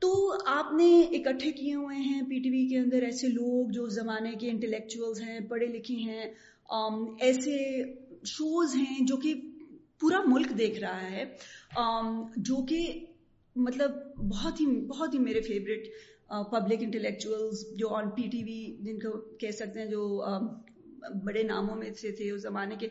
تو 0.01 0.11
آپ 0.51 0.71
نے 0.77 0.89
اکٹھے 1.17 1.51
کیے 1.61 1.73
ہوئے 1.73 1.97
ہیں 1.97 2.21
پی 2.29 2.39
ٹی 2.43 2.49
وی 2.49 2.67
کے 2.69 2.77
اندر 2.79 3.03
ایسے 3.09 3.27
لوگ 3.37 3.71
جو 3.73 3.85
زمانے 3.99 4.31
کے 4.39 4.49
انٹلیکچوئلس 4.49 5.21
ہیں 5.27 5.39
پڑھے 5.49 5.65
لکھے 5.77 5.95
ہیں 6.03 6.25
um, 6.77 6.99
ایسے 7.19 7.57
شوز 8.35 8.75
ہیں 8.75 9.05
جو 9.07 9.17
کہ 9.23 9.33
پورا 10.01 10.17
ملک 10.27 10.57
دیکھ 10.57 10.79
رہا 10.83 11.09
ہے 11.11 11.25
um, 11.83 12.23
جو 12.49 12.63
کہ 12.69 12.85
مطلب 13.63 13.91
بہت 14.29 14.59
ہی 14.61 14.65
بہت 14.87 15.13
ہی 15.13 15.19
میرے 15.19 15.41
فیوریٹ 15.41 15.87
پبلک 16.51 16.83
انٹلیکچوئلز 16.83 17.63
جو 17.77 17.89
آن 17.95 18.09
پی 18.15 18.27
ٹی 18.31 18.41
وی 18.43 18.57
جن 18.85 18.99
کو 18.99 19.11
کہہ 19.39 19.51
سکتے 19.59 19.79
ہیں 19.79 19.87
جو 19.89 20.07
بڑے 21.25 21.43
ناموں 21.43 21.75
میں 21.75 21.93
سے 22.01 22.11
تھے 22.15 22.29
اس 22.31 22.41
زمانے 22.41 22.75
کے 22.79 22.87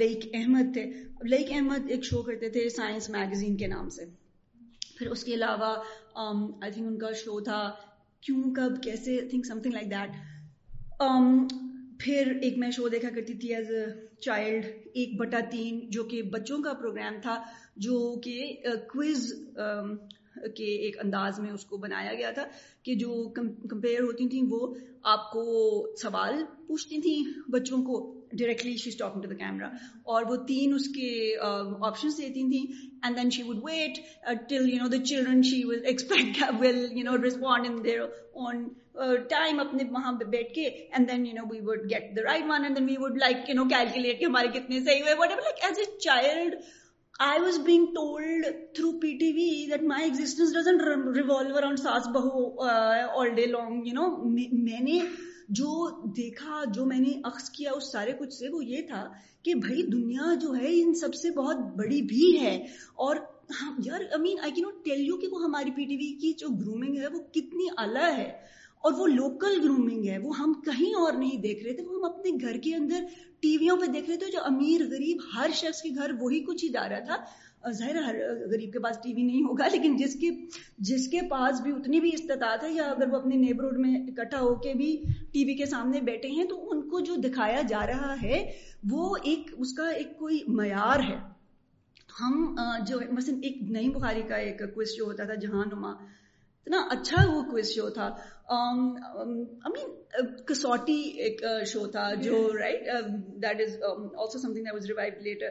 لئیک 0.00 0.24
احمد 0.34 0.72
تھے 0.74 0.84
لئیک 1.30 1.52
احمد 1.56 1.90
ایک 1.90 2.04
شو 2.04 2.22
کرتے 2.22 2.48
تھے 2.50 2.68
سائنس 2.76 3.08
میگزین 3.10 3.56
کے 3.56 3.66
نام 3.66 3.88
سے 3.96 4.04
پھر 4.98 5.10
اس 5.10 5.24
کے 5.24 5.34
علاوہ 5.34 5.74
آئی 6.16 6.70
تھنک 6.72 6.86
ان 6.86 6.98
کا 6.98 7.12
شو 7.24 7.40
تھا 7.44 7.60
کیوں 8.26 8.54
کب 8.54 8.82
کیسے 8.82 9.20
think 9.30 9.46
some 9.46 9.60
thing 9.62 9.74
like 9.74 9.90
that 9.90 10.90
پھر 12.04 12.30
ایک 12.42 12.56
میں 12.58 12.70
شو 12.76 12.88
دیکھا 12.92 13.08
کرتی 13.14 13.34
تھی 13.40 13.54
ایز 13.54 13.70
اے 13.74 13.84
چائلڈ 14.24 14.64
ایک 15.02 15.16
بٹا 15.20 15.38
تین 15.50 15.78
جو 15.90 16.02
کہ 16.10 16.20
بچوں 16.32 16.58
کا 16.62 16.72
پروگرام 16.80 17.14
تھا 17.22 17.38
جو 17.86 17.98
کہ 18.24 18.36
کوئز 18.92 19.32
uh, 19.66 19.84
کے 20.56 20.64
ایک 20.86 20.98
انداز 21.04 21.38
میں 21.40 21.50
اس 21.50 21.64
کو 21.66 21.76
بنایا 21.82 22.14
گیا 22.18 22.30
تھا 22.38 22.42
کہ 22.84 22.94
جو 23.02 23.14
کمپیئر 23.36 24.00
ہوتی 24.02 24.28
تھیں 24.28 24.42
وہ 24.50 24.66
آپ 25.12 25.30
کو 25.32 25.44
سوال 26.02 26.42
پوچھتی 26.66 27.00
تھیں 27.02 27.22
بچوں 27.52 27.82
کو 27.84 27.98
directly 28.38 28.76
she 28.82 28.90
talking 28.98 29.22
to 29.22 29.28
the 29.30 29.34
camera 29.44 29.66
اور 30.12 30.22
وہ 30.28 30.36
تین 30.46 30.72
اس 30.74 30.86
کے 30.94 31.10
آپشنس 31.46 32.16
دیتی 32.18 32.42
تھیں 32.50 32.66
and 33.02 33.16
then 33.16 33.30
she 33.36 33.42
would 33.48 33.58
wait 33.64 33.98
till 34.48 34.68
you 34.70 34.78
know 34.82 34.88
the 34.96 35.02
children 35.04 35.42
she 35.50 35.62
will 35.66 35.84
expect 35.92 36.42
will 36.60 36.84
you 36.96 37.04
know 37.10 37.16
respond 37.24 37.66
in 37.70 37.84
there 37.84 38.00
on 38.46 38.64
time 39.30 39.60
اپنے 39.60 39.84
وہاں 39.90 40.12
پہ 40.18 40.24
بیٹھ 40.32 40.52
کے 40.54 40.64
and 40.66 41.10
then 41.10 41.26
you 41.26 41.32
know 41.36 41.44
we 41.50 41.60
would 41.70 41.84
get 41.90 42.16
the 42.16 42.22
right 42.24 42.42
one 42.48 42.64
and 42.64 42.76
then 42.78 42.88
we 42.88 42.96
would 43.00 43.18
like 43.20 43.48
you 43.48 43.54
know 43.56 43.64
calculate 43.76 44.18
کہ 44.20 44.24
ہمارے 44.24 44.48
کتنے 44.58 44.80
صحیح 44.84 45.02
ہوئے 45.02 45.14
whatever 45.30 45.42
like 45.42 45.64
as 45.68 45.78
a 45.78 45.84
child 45.98 46.54
I 47.22 47.58
being 47.64 47.84
told 47.94 48.44
through 48.74 48.90
P 49.00 49.12
T 49.18 49.30
that 49.72 49.82
my 49.88 50.10
day 53.34 53.46
long 53.46 53.86
you 53.86 53.92
know 53.94 54.06
میں 54.64 54.80
نے 54.82 54.98
جو 55.58 55.88
دیکھا 56.16 56.62
جو 56.74 56.84
میں 56.86 56.98
نے 57.00 57.12
عکس 57.30 57.48
کیا 57.56 57.70
اس 57.76 57.90
سارے 57.92 58.12
کچھ 58.18 58.34
سے 58.34 58.48
وہ 58.52 58.64
یہ 58.64 58.82
تھا 58.88 59.04
کہ 59.44 59.54
دنیا 59.92 60.34
جو 60.42 60.54
ہے 60.60 60.72
ان 60.82 60.92
سب 61.00 61.14
سے 61.22 61.30
بہت 61.40 61.56
بڑی 61.78 62.00
بھی 62.14 62.32
ہے 62.40 62.56
اور 63.06 63.16
ہماری 63.60 64.50
پی 65.76 65.84
ٹی 65.86 65.96
وی 65.96 66.12
کی 66.20 66.32
جو 66.40 66.48
گرومنگ 66.60 66.98
ہے 67.00 67.06
وہ 67.12 67.18
کتنی 67.32 67.66
اعلیٰ 67.82 68.10
ہے 68.18 68.30
اور 68.86 68.92
وہ 68.96 69.06
لوکل 69.08 69.54
گرومنگ 69.64 70.06
ہے 70.08 70.16
وہ 70.22 70.36
ہم 70.38 70.52
کہیں 70.64 70.94
اور 71.02 71.12
نہیں 71.18 71.36
دیکھ 71.42 71.62
رہے 71.64 71.72
تھے 71.74 71.82
وہ 71.84 71.94
ہم 71.98 72.04
اپنے 72.04 72.30
گھر 72.46 72.56
کے 72.64 72.74
اندر 72.74 73.04
ٹی 73.44 73.56
ویوں 73.60 73.76
پہ 73.80 73.86
دیکھ 73.92 74.08
رہے 74.10 74.16
تھے 74.24 74.30
جو 74.32 74.40
امیر 74.44 74.80
غریب 74.90 75.22
ہر 75.34 75.50
شخص 75.60 75.80
کے 75.82 75.88
گھر 76.00 76.10
وہی 76.20 76.40
کچھ 76.46 76.64
ہی 76.64 76.68
جا 76.74 76.88
رہا 76.88 76.98
تھا 77.14 77.70
ظاہر 77.78 77.96
ہر 78.06 78.14
غریب 78.50 78.72
کے 78.72 78.78
پاس 78.86 78.98
ٹی 79.02 79.12
وی 79.14 79.22
نہیں 79.22 79.44
ہوگا 79.48 79.66
لیکن 79.72 79.96
جس 79.96 80.14
کے 80.20 80.30
جس 80.88 81.06
کے 81.10 81.20
پاس 81.30 81.60
بھی 81.66 81.72
اتنی 81.72 82.00
بھی 82.00 82.10
استطاعت 82.14 82.64
ہے 82.64 82.70
یا 82.72 82.88
اگر 82.96 83.08
وہ 83.12 83.16
اپنے 83.16 83.36
نیبرہڈ 83.36 83.78
میں 83.86 83.94
اکٹھا 84.02 84.40
ہو 84.40 84.54
کے 84.66 84.74
بھی 84.80 84.90
ٹی 85.32 85.44
وی 85.50 85.54
کے 85.62 85.66
سامنے 85.70 86.00
بیٹھے 86.10 86.30
ہیں 86.32 86.44
تو 86.48 86.58
ان 86.72 86.82
کو 86.88 87.00
جو 87.08 87.14
دکھایا 87.28 87.62
جا 87.68 87.86
رہا 87.92 88.14
ہے 88.22 88.42
وہ 88.90 89.14
ایک 89.32 89.50
اس 89.56 89.72
کا 89.80 89.88
ایک 90.02 90.16
کوئی 90.18 90.40
معیار 90.60 91.08
ہے 91.08 91.16
ہم 92.20 92.54
جو 92.88 92.98
ایک 93.40 93.62
نئی 93.78 93.88
بخاری 93.98 94.22
کا 94.28 94.36
ایک 94.48 94.60
کوئز 94.74 94.94
جو 94.96 95.04
ہوتا 95.04 95.24
تھا 95.26 95.34
جہاں 95.46 95.64
نما 95.72 95.92
اتنا 96.64 96.78
اچھا 96.94 97.22
وہ 97.30 97.42
کوئز 97.50 97.70
شو 97.74 97.88
تھا 97.96 98.04
um, 98.54 98.78
um, 99.22 99.84
کسوٹی 100.48 100.92
ایک 101.24 101.40
شو 101.72 101.80
uh, 101.80 101.90
تھا 101.92 102.04
جو 102.22 102.36
right 102.58 102.84
that 103.42 103.60
is 103.60 103.74
also 103.88 104.38
something 104.54 104.66
was 104.74 104.90
later 105.24 105.46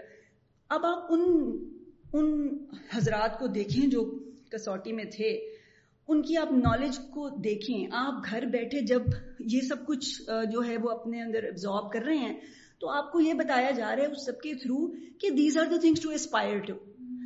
اب 0.75 0.85
آپ 0.85 1.11
ان 1.13 1.29
ان 2.13 2.47
حضرات 2.95 3.37
کو 3.39 3.47
دیکھیں 3.57 3.85
جو 3.91 4.03
کسوٹی 4.51 4.93
میں 4.93 5.05
تھے 5.15 5.29
ان 6.13 6.21
کی 6.21 6.37
آپ 6.37 6.51
نالج 6.51 6.97
کو 7.13 7.27
دیکھیں 7.43 7.85
آپ 8.05 8.25
گھر 8.31 8.45
بیٹھے 8.57 8.81
جب 8.93 9.01
یہ 9.53 9.61
سب 9.69 9.85
کچھ 9.87 10.09
uh, 10.31 10.43
جو 10.51 10.63
ہے 10.67 10.77
وہ 10.83 10.89
اپنے 10.91 11.21
اندر 11.21 11.47
ابزارو 11.51 11.87
کر 11.89 12.05
رہے 12.07 12.17
ہیں 12.25 12.39
تو 12.81 12.89
آپ 12.97 13.11
کو 13.11 13.19
یہ 13.21 13.33
بتایا 13.45 13.71
جا 13.77 13.95
رہا 13.95 14.03
ہے 14.03 14.11
اس 14.17 14.25
سب 14.25 14.41
کے 14.41 14.53
تھرو 14.61 14.87
کہ 15.21 15.29
these 15.37 15.57
are 15.57 15.65
the 15.71 15.77
things 15.81 16.01
to 16.03 16.09
aspire 16.19 16.59
to 16.67 16.73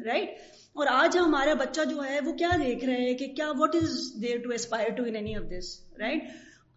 right 0.06 0.40
اور 0.78 0.86
آج 0.94 1.16
ہمارا 1.18 1.54
بچہ 1.60 1.82
جو 1.90 2.04
ہے 2.06 2.20
وہ 2.26 2.32
کیا 2.38 2.50
دیکھ 2.64 2.84
رہے 2.86 3.14
کہ 3.20 3.28
کیا 3.38 3.46
what 3.60 3.76
is 3.76 3.92
there 4.22 4.38
to 4.42 4.50
aspire 4.54 4.90
to 4.98 5.04
any 5.14 5.34
of 5.36 5.44
this 5.52 5.70
right 6.00 6.28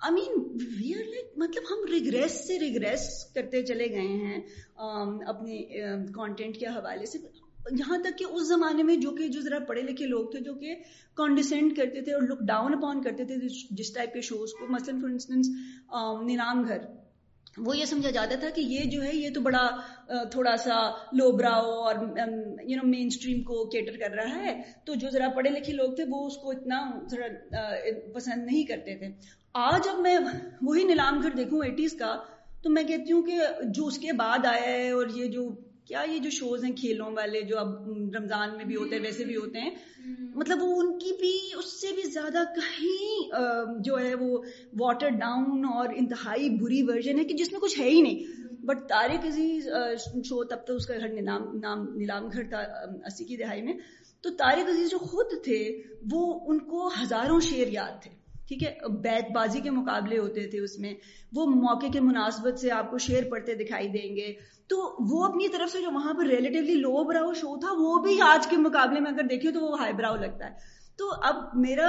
I 0.09 0.12
mean 0.14 0.38
we 0.76 0.92
are 0.95 1.02
like 1.14 1.33
مطلب 1.42 1.64
ہم 1.71 1.85
ریگریس 1.90 2.38
سے 2.47 2.59
ریگریس 2.61 3.02
کرتے 3.35 3.62
چلے 3.73 3.88
گئے 3.95 4.07
ہیں 4.23 4.40
اپنے 5.33 5.59
کانٹینٹ 6.14 6.57
کے 6.61 6.66
حوالے 6.78 7.07
سے 7.12 7.19
یہاں 7.78 7.99
تک 8.04 8.19
کہ 8.19 8.25
اس 8.25 8.47
زمانے 8.49 8.83
میں 8.90 8.97
جو 9.04 9.11
کہ 9.19 9.28
جو 9.35 9.40
ذرا 9.49 9.59
پڑھے 9.69 9.83
لکھے 9.90 10.07
لوگ 10.14 10.30
تھے 10.30 10.40
جو 10.49 10.54
کہ 10.62 10.75
کانڈیسینڈ 11.23 11.76
کرتے 11.76 12.02
تھے 12.07 12.12
اور 12.12 12.23
لک 12.30 12.40
ڈاؤن 12.52 12.75
اپون 12.75 13.02
کرتے 13.02 13.25
تھے 13.33 13.37
جس 13.83 13.92
ٹائپ 13.95 14.12
کے 14.14 14.21
شوز 14.30 14.54
کو 14.61 14.73
مثلاً 14.76 15.00
فار 15.00 15.11
انسٹنس 15.11 15.49
نیلام 16.30 16.66
گھر 16.69 16.78
وہ 17.66 17.76
یہ 17.76 17.85
سمجھا 17.85 18.11
جاتا 18.14 18.35
تھا 18.40 18.49
کہ 18.54 18.61
یہ 18.61 18.90
جو 18.90 19.02
ہے 19.02 19.14
یہ 19.14 19.28
تو 19.35 19.40
بڑا 19.42 19.62
تھوڑا 20.30 20.57
سا 20.64 20.76
لو 21.19 21.30
براؤ 21.37 21.71
اور 21.85 21.95
یو 21.97 22.76
نو 22.83 22.87
مین 22.88 23.07
اسٹریم 23.07 23.42
کو 23.45 23.64
کیٹر 23.71 23.97
کر 24.00 24.14
رہا 24.16 24.42
ہے 24.45 24.54
تو 24.87 24.95
جو 25.04 25.11
ذرا 25.12 25.28
پڑھے 25.37 25.50
لکھے 25.50 25.73
لوگ 25.73 25.95
تھے 25.95 26.04
وہ 26.11 26.25
اس 26.26 26.37
کو 26.42 26.50
اتنا 26.50 26.78
ذرا 27.11 27.26
پسند 28.14 28.45
نہیں 28.47 28.64
کرتے 28.69 28.97
تھے 28.99 29.09
آج 29.69 29.88
اب 29.95 29.99
میں 30.00 30.16
وہی 30.26 30.85
نیلام 30.92 31.21
گھر 31.23 31.30
دیکھوں 31.37 31.64
ایٹیز 31.64 31.97
کا 31.99 32.16
تو 32.62 32.71
میں 32.71 32.83
کہتی 32.88 33.12
ہوں 33.12 33.23
کہ 33.26 33.38
جو 33.78 33.87
اس 33.87 33.99
کے 33.99 34.12
بعد 34.25 34.47
آیا 34.52 34.66
ہے 34.69 34.90
اور 34.92 35.07
یہ 35.16 35.28
جو 35.30 35.49
کیا 35.90 36.00
یہ 36.11 36.18
جو 36.25 36.30
شوز 36.30 36.64
ہیں 36.64 36.70
کھیلوں 36.80 37.11
والے 37.14 37.40
جو 37.47 37.56
اب 37.59 37.70
رمضان 38.16 38.50
میں 38.56 38.64
بھی 38.64 38.75
ہوتے 38.76 38.94
ہیں 38.94 39.02
ویسے 39.02 39.25
بھی 39.30 39.37
ہوتے 39.37 39.61
ہیں 39.61 39.70
مطلب 40.40 40.62
وہ 40.62 40.76
ان 40.82 40.92
کی 40.99 41.12
بھی 41.20 41.30
اس 41.59 41.73
سے 41.80 41.88
بھی 41.94 42.02
زیادہ 42.11 42.42
کہیں 42.59 43.82
جو 43.88 43.99
ہے 44.00 44.14
وہ 44.20 44.28
واٹر 44.82 45.09
ڈاؤن 45.23 45.64
اور 45.76 45.94
انتہائی 46.02 46.49
بری 46.61 46.82
ورژن 46.90 47.18
ہے 47.18 47.25
کہ 47.30 47.35
جس 47.42 47.50
میں 47.52 47.61
کچھ 47.61 47.78
ہے 47.78 47.88
ہی 47.88 48.00
نہیں 48.06 48.38
بٹ 48.68 48.88
طارق 48.88 49.26
عزیز 49.32 49.66
شو 50.28 50.42
تب 50.52 50.64
تو 50.66 50.76
اس 50.80 50.87
کا 50.87 50.99
گھر 50.99 51.09
نیلام 51.14 51.49
نام 51.62 51.85
نیلام 51.97 52.28
گھر 52.32 52.44
تھا 52.54 52.61
اسی 53.11 53.25
کی 53.32 53.37
دہائی 53.42 53.62
میں 53.70 53.75
تو 54.23 54.35
طارق 54.44 54.70
عزیز 54.75 54.90
جو 54.90 54.99
خود 55.11 55.35
تھے 55.44 55.59
وہ 56.12 56.23
ان 56.52 56.59
کو 56.73 56.90
ہزاروں 57.02 57.40
شعر 57.50 57.73
یاد 57.78 58.02
تھے 58.02 58.11
ٹھیک 58.50 58.62
ہے 58.64 58.88
بیت 59.02 59.30
بازی 59.35 59.61
کے 59.64 59.71
مقابلے 59.71 60.16
ہوتے 60.19 60.47
تھے 60.50 60.59
اس 60.61 60.78
میں 60.85 60.92
وہ 61.35 61.45
موقع 61.50 61.87
کے 61.92 62.00
مناسبت 62.07 62.59
سے 62.61 62.71
آپ 62.78 62.90
کو 62.90 62.99
شعر 63.07 63.28
پڑھتے 63.30 63.54
دکھائی 63.62 63.88
دیں 63.88 64.09
گے 64.16 64.33
تو 64.71 64.76
وہ 65.11 65.25
اپنی 65.26 65.49
طرف 65.52 65.71
سے 65.73 65.80
جو 65.83 65.90
وہاں 65.95 66.14
پر 66.21 66.26
ریلیٹیولی 66.37 66.75
لو 66.80 67.04
براؤ 67.11 67.33
شو 67.42 67.57
تھا 67.61 67.73
وہ 67.78 67.99
بھی 68.02 68.21
آج 68.30 68.47
کے 68.50 68.57
مقابلے 68.66 69.00
میں 69.07 69.11
اگر 69.11 69.26
دیکھیں 69.30 69.50
تو 69.52 69.61
وہ 69.64 69.78
ہائی 69.80 69.92
براؤ 70.00 70.16
لگتا 70.25 70.47
ہے 70.50 70.78
تو 70.99 71.11
اب 71.28 71.37
میرا 71.61 71.87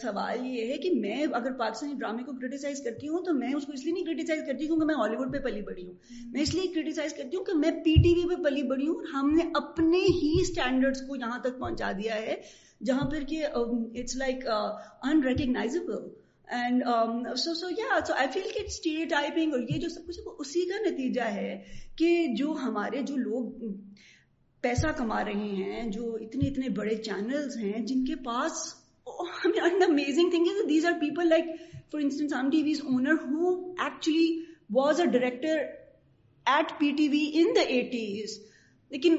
سوال 0.00 0.44
یہ 0.46 0.70
ہے 0.72 0.76
کہ 0.82 0.90
میں 1.04 1.14
اگر 1.38 1.52
پاکستانی 1.60 1.94
ڈرامے 2.02 2.22
کو 2.22 2.32
کرٹیسائز 2.42 2.82
کرتی 2.82 3.08
ہوں 3.12 3.22
تو 3.28 3.32
میں 3.38 3.52
اس 3.54 3.64
کو 3.66 3.72
اس 3.78 3.84
لیے 3.84 3.92
نہیں 3.94 4.04
کرٹیسائز 4.10 4.42
کرتی 4.46 4.66
کیونکہ 4.66 4.86
میں 4.90 4.94
ہالی 4.98 5.16
ووڈ 5.16 5.32
پہ 5.32 5.38
پلی 5.46 5.62
بڑی 5.70 5.86
ہوں 5.86 6.28
میں 6.32 6.42
اس 6.42 6.54
لیے 6.54 6.68
کرٹیسائز 6.74 7.14
کرتی 7.20 7.36
ہوں 7.36 7.44
کہ 7.50 7.56
میں 7.64 7.70
پی 7.84 7.94
ٹی 8.04 8.14
وی 8.18 8.28
پہ 8.36 8.42
پلی 8.44 8.62
بڑی 8.74 8.86
ہوں 8.88 8.94
اور 9.02 9.12
ہم 9.14 9.32
نے 9.40 9.44
اپنے 9.62 10.04
ہی 10.20 10.30
اسٹینڈرڈس 10.40 11.02
کو 11.08 11.16
یہاں 11.24 11.38
تک 11.48 11.58
پہنچا 11.64 11.90
دیا 12.02 12.14
ہے 12.26 12.36
جہاں 12.86 13.04
پر 13.10 13.22
کہ 13.28 13.44
it's 13.54 14.16
like 14.20 14.44
and 15.08 16.84
so 16.84 17.34
so 17.42 17.54
so 17.58 17.66
یا 17.78 17.98
آئی 18.22 18.28
فیل 18.34 18.48
کہ 18.54 19.04
ٹائپنگ 19.10 19.52
اور 19.52 19.60
یہ 19.68 19.78
جو 19.80 19.88
سب 19.88 20.06
کچھ 20.06 20.18
اسی 20.44 20.64
کا 20.70 20.80
نتیجہ 20.90 21.28
ہے 21.34 21.52
کہ 21.98 22.08
جو 22.36 22.52
ہمارے 22.62 23.02
جو 23.10 23.16
لوگ 23.16 23.68
پیسہ 24.66 24.86
کما 24.96 25.22
رہے 25.24 25.50
ہیں 25.68 25.86
جو 25.98 26.12
اتنے 26.26 26.48
اتنے 26.48 26.68
بڑے 26.80 26.94
چینلس 27.08 27.56
ہیں 27.62 27.84
جن 27.86 28.04
کے 28.04 28.16
پاس 28.24 28.62
amazing 29.04 30.30
thing 30.30 30.66
these 30.68 30.86
are 30.86 30.98
people 31.00 31.28
like 31.28 31.44
for 31.92 32.00
instance 32.00 32.32
um 32.38 32.50
TV's 32.62 32.80
owner 32.92 33.24
who 33.30 33.54
actually 33.86 34.28
was 34.80 35.00
a 35.00 35.06
director 35.18 35.64
at 36.56 36.78
PTV 37.14 37.28
in 37.40 37.54
the 37.56 37.66
eighties 37.76 38.38
لیکن 38.92 39.14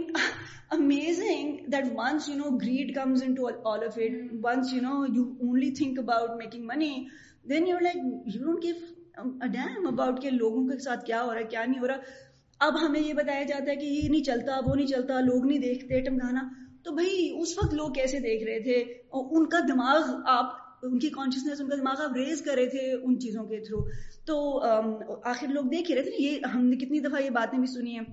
amazing 0.75 1.53
that 1.73 1.85
you 1.85 1.93
you 1.93 1.93
you 1.93 1.93
you 1.93 2.31
you 2.31 2.35
know 2.37 2.49
no 2.49 2.57
greed 2.63 2.93
comes 2.95 3.23
in 3.25 3.33
all 3.69 3.83
of 3.85 3.97
it 3.97 4.65
only 4.73 5.71
think 5.79 5.99
about 5.99 6.19
about 6.19 6.37
making 6.43 6.65
money 6.65 6.89
then 7.49 7.65
like 7.81 7.95
don't 8.37 8.63
give 8.63 9.47
damn 9.55 9.95
کہ 10.21 10.29
لوگوں 10.31 10.65
کے 10.67 10.77
ساتھ 10.83 11.05
کیا 11.05 11.21
ہو 11.23 11.33
رہا 11.33 11.39
ہے 11.39 11.45
کیا 11.55 11.63
نہیں 11.65 11.79
ہو 11.81 11.87
رہا 11.93 12.21
اب 12.67 12.75
ہمیں 12.83 12.99
یہ 12.99 13.13
بتایا 13.19 13.43
جاتا 13.53 13.71
ہے 13.71 13.75
کہ 13.75 13.85
یہ 13.85 14.09
نہیں 14.09 14.23
چلتا 14.23 14.59
وہ 14.65 14.75
نہیں 14.75 14.87
چلتا 14.91 15.19
لوگ 15.29 15.45
نہیں 15.47 15.59
دیکھتے 15.65 16.01
ٹمکانا 16.09 16.47
تو 16.83 16.91
بھائی 16.99 17.29
اس 17.41 17.57
وقت 17.57 17.73
لوگ 17.79 17.91
کیسے 18.01 18.19
دیکھ 18.29 18.43
رہے 18.49 18.59
تھے 18.67 18.77
اور 19.17 19.37
ان 19.37 19.45
کا 19.55 19.59
دماغ 19.67 20.13
آپ 20.39 20.85
ان 20.91 20.99
کی 20.99 21.09
کانشیسنیس 21.17 21.61
ان 21.61 21.69
کا 21.69 21.75
دماغ 21.79 22.01
آپ 22.07 22.15
ریز 22.17 22.41
کر 22.45 22.55
رہے 22.61 22.69
تھے 22.77 22.91
ان 23.03 23.19
چیزوں 23.25 23.43
کے 23.49 23.59
تھرو 23.67 23.83
تو 24.29 24.37
آخر 25.33 25.47
لوگ 25.59 25.69
دیکھ 25.75 25.91
ہی 25.91 25.95
رہے 25.95 26.03
تھے 26.09 26.23
یہ 26.23 26.47
ہم 26.53 26.65
نے 26.65 26.75
کتنی 26.85 26.99
دفعہ 27.09 27.21
یہ 27.23 27.29
باتیں 27.39 27.57
بھی 27.59 27.67
سنی 27.73 27.97
ہیں 27.99 28.05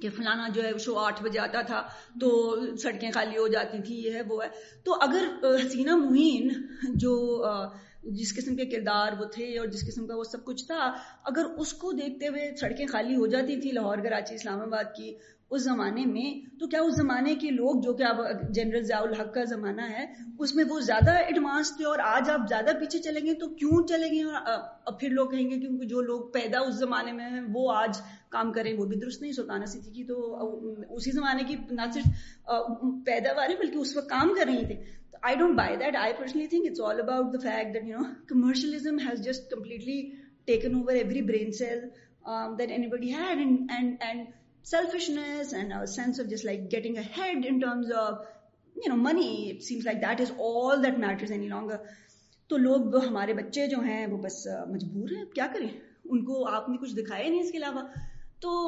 کہ 0.00 0.08
فلانا 0.16 0.48
جو 0.54 0.62
ہے 0.64 0.70
شو 0.84 0.96
آٹھ 0.98 1.22
بجے 1.22 1.38
آتا 1.38 1.62
تھا 1.70 1.80
تو 2.20 2.30
سڑکیں 2.82 3.10
خالی 3.14 3.38
ہو 3.38 3.46
جاتی 3.54 3.78
تھی 3.86 4.00
یہ 4.04 4.14
ہے 4.16 4.22
وہ 4.28 4.42
ہے 4.42 4.48
تو 4.84 4.96
اگر 5.08 5.26
حسینہ 5.64 5.96
محین 5.96 6.48
جو 7.04 7.12
جس 8.10 8.34
قسم 8.36 8.56
کے 8.56 8.64
کردار 8.76 9.12
وہ 9.18 9.24
تھے 9.34 9.44
اور 9.58 9.66
جس 9.72 9.86
قسم 9.86 10.06
کا 10.06 10.14
وہ 10.16 10.22
سب 10.24 10.44
کچھ 10.44 10.66
تھا 10.66 10.78
اگر 11.30 11.44
اس 11.64 11.72
کو 11.82 11.92
دیکھتے 12.00 12.28
ہوئے 12.28 12.50
سڑکیں 12.60 12.86
خالی 12.92 13.16
ہو 13.16 13.26
جاتی 13.34 13.56
تھی 13.60 13.70
لاہور 13.72 13.98
کراچی 14.04 14.34
اسلام 14.34 14.60
آباد 14.60 14.94
کی 14.96 15.12
اس 15.56 15.62
زمانے 15.62 16.04
میں 16.06 16.30
تو 16.60 16.66
کیا 16.68 16.80
اس 16.82 16.94
زمانے 16.96 17.34
کے 17.40 17.50
لوگ 17.50 17.80
جو 17.84 17.92
کہ 17.94 18.02
اب 18.10 18.20
جنرل 18.54 18.82
ضیاء 18.84 19.00
الحق 19.00 19.32
کا 19.34 19.42
زمانہ 19.48 19.88
ہے 19.88 20.04
اس 20.44 20.54
میں 20.54 20.64
وہ 20.68 20.78
زیادہ 20.86 21.10
ایڈوانس 21.24 21.72
تھے 21.76 21.84
اور 21.86 21.98
آج 22.12 22.30
آپ 22.30 22.46
زیادہ 22.48 22.70
پیچھے 22.80 22.98
چلیں 23.06 23.20
گے 23.26 23.34
تو 23.40 23.48
کیوں 23.60 23.82
چلیں 23.88 24.10
گے 24.14 24.22
اور 24.32 24.92
پھر 25.00 25.10
لوگ 25.18 25.28
کہیں 25.30 25.50
گے 25.50 25.58
کیونکہ 25.60 25.86
جو 25.88 26.00
لوگ 26.06 26.26
پیدا 26.34 26.60
اس 26.68 26.74
زمانے 26.78 27.12
میں 27.18 27.28
ہیں 27.30 27.40
وہ 27.54 27.70
آج 27.74 28.00
کام 28.36 28.52
کریں 28.52 28.72
وہ 28.78 28.86
بھی 28.86 28.96
درست 29.00 29.22
نہیں 29.22 29.32
سلطانہ 29.40 29.64
ستھی 29.74 29.92
کی 29.92 30.04
تو 30.12 30.88
اسی 30.96 31.10
زمانے 31.20 31.44
کی 31.48 31.56
نہ 31.70 31.90
صرف 31.94 32.46
پیداوار 33.06 33.56
بلکہ 33.60 33.76
اس 33.78 33.96
وقت 33.96 34.08
کام 34.10 34.34
کر 34.38 34.46
رہی 34.50 34.64
تھے 34.66 34.80
تو 35.22 35.36
لوگ 52.58 53.04
ہمارے 53.04 53.32
بچے 53.34 53.66
جو 53.66 53.80
ہیں 53.80 54.06
وہ 54.06 54.18
بس 54.22 54.46
مجبور 54.68 55.08
ہیں 55.10 55.24
کیا 55.34 55.46
کریں 55.52 55.68
ان 56.04 56.24
کو 56.24 56.48
آپ 56.50 56.68
نے 56.68 56.76
کچھ 56.76 56.94
دکھایا 56.94 57.28
نہیں 57.28 57.40
اس 57.40 57.50
کے 57.52 57.58
علاوہ 57.58 57.82
تو 58.40 58.60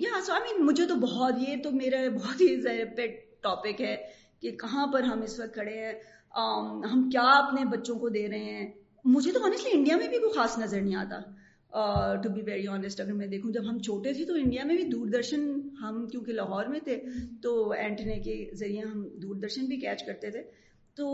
یا 0.00 0.20
سو 0.26 0.32
آئی 0.32 0.42
مین 0.42 0.64
مجھے 0.66 0.86
تو 0.86 0.94
بہت 1.08 1.34
یہ 1.48 1.62
تو 1.62 1.70
میرا 1.82 2.06
بہت 2.18 2.40
ہی 2.40 2.86
ٹاپک 3.46 3.80
ہے 3.82 3.96
کہ 4.40 4.50
کہاں 4.60 4.86
پر 4.92 5.02
ہم 5.12 5.22
اس 5.22 5.38
وقت 5.40 5.54
کھڑے 5.54 5.76
ہیں 5.84 5.92
ہم 6.92 7.08
کیا 7.12 7.22
اپنے 7.36 7.64
بچوں 7.70 7.98
کو 7.98 8.08
دے 8.16 8.28
رہے 8.30 8.50
ہیں 8.56 8.68
مجھے 9.14 9.32
تو 9.32 9.42
آنیسٹلی 9.46 9.76
انڈیا 9.78 9.96
میں 9.96 10.08
بھی 10.08 10.18
کوئی 10.24 10.34
خاص 10.38 10.58
نظر 10.58 10.80
نہیں 10.80 10.96
آتا 11.02 12.16
ٹو 12.22 12.28
بی 12.34 12.40
ویری 12.46 12.66
آنیسٹ 12.72 13.00
اگر 13.00 13.12
میں 13.20 13.26
دیکھوں 13.32 13.50
جب 13.52 13.68
ہم 13.70 13.78
چھوٹے 13.88 14.12
تھے 14.18 14.24
تو 14.26 14.34
انڈیا 14.42 14.64
میں 14.70 14.76
بھی 14.76 14.84
دور 14.90 15.06
درشن 15.14 15.44
ہم 15.82 16.06
کیونکہ 16.12 16.32
لاہور 16.40 16.66
میں 16.74 16.80
تھے 16.84 16.96
تو 17.42 17.52
اینٹنے 17.78 18.18
کے 18.28 18.36
ذریعے 18.62 18.82
ہم 18.92 19.02
دور 19.22 19.34
درشن 19.44 19.66
بھی 19.72 19.76
کیچ 19.86 20.04
کرتے 20.06 20.30
تھے 20.36 20.42
تو 21.00 21.08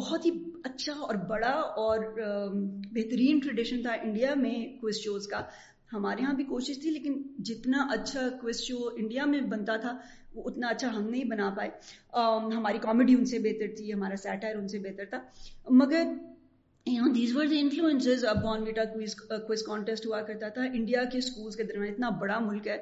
بہت 0.00 0.26
ہی 0.26 0.30
اچھا 0.70 0.92
اور 1.06 1.14
بڑا 1.28 1.50
اور 1.84 1.98
بہترین 2.94 3.38
ٹریڈیشن 3.44 3.82
تھا 3.82 3.92
انڈیا 4.02 4.34
میں 4.42 4.54
کوئز 4.80 5.00
شوز 5.04 5.26
کا 5.32 5.40
ہمارے 5.92 6.22
ہاں 6.24 6.32
بھی 6.40 6.44
کوشش 6.44 6.78
تھی 6.80 6.90
لیکن 6.98 7.14
جتنا 7.48 7.86
اچھا 7.94 8.28
کوئز 8.40 8.60
شو 8.68 8.76
انڈیا 9.02 9.24
میں 9.34 9.40
بنتا 9.54 9.76
تھا 9.84 9.96
وہ 10.34 10.42
اتنا 10.50 10.68
اچھا 10.68 10.88
ہم 10.96 11.08
نہیں 11.08 11.24
بنا 11.30 11.48
پائے 11.56 11.70
ہماری 12.56 12.78
کامیڈی 12.82 13.14
ان 13.18 13.24
سے 13.32 13.38
بہتر 13.44 13.74
تھی 13.76 13.92
ہمارا 13.92 14.16
سیٹائر 14.22 14.56
ان 14.56 14.66
سے 14.68 14.78
بہتر 14.88 15.04
تھا 15.10 15.18
مگر 15.82 16.04
یہاں 16.86 17.08
ور 17.36 17.46
جو 17.46 17.56
انفلوئنسز 17.58 18.24
اب 18.28 18.40
بون 18.42 18.62
ویٹا 18.66 18.84
کوئز 19.46 19.62
کانٹیسٹ 19.66 20.06
ہوا 20.06 20.20
کرتا 20.26 20.48
تھا 20.58 20.62
انڈیا 20.72 21.02
کے 21.12 21.18
اسکولس 21.18 21.56
کے 21.56 21.62
درمیان 21.72 21.92
اتنا 21.92 22.08
بڑا 22.20 22.38
ملک 22.40 22.68
ہے 22.68 22.76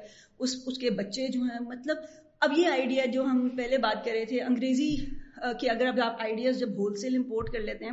اس 0.45 0.55
اس 0.67 0.77
کے 0.83 0.89
بچے 0.99 1.27
جو 1.31 1.41
ہیں 1.43 1.59
مطلب 1.67 2.05
اب 2.47 2.57
یہ 2.57 2.67
آئیڈیا 2.69 3.05
جو 3.13 3.23
ہم 3.25 3.47
پہلے 3.57 3.77
بات 3.87 4.05
کر 4.05 4.11
رہے 4.11 4.25
تھے 4.25 4.41
انگریزی 4.41 4.95
کہ 5.61 5.69
اگر 5.69 5.87
اب 5.87 5.99
آپ 6.05 6.21
آئیڈیاز 6.23 6.59
جب 6.59 6.77
ہول 6.77 6.95
سیل 7.01 7.15
امپورٹ 7.17 7.49
کر 7.53 7.59
لیتے 7.69 7.85
ہیں 7.85 7.91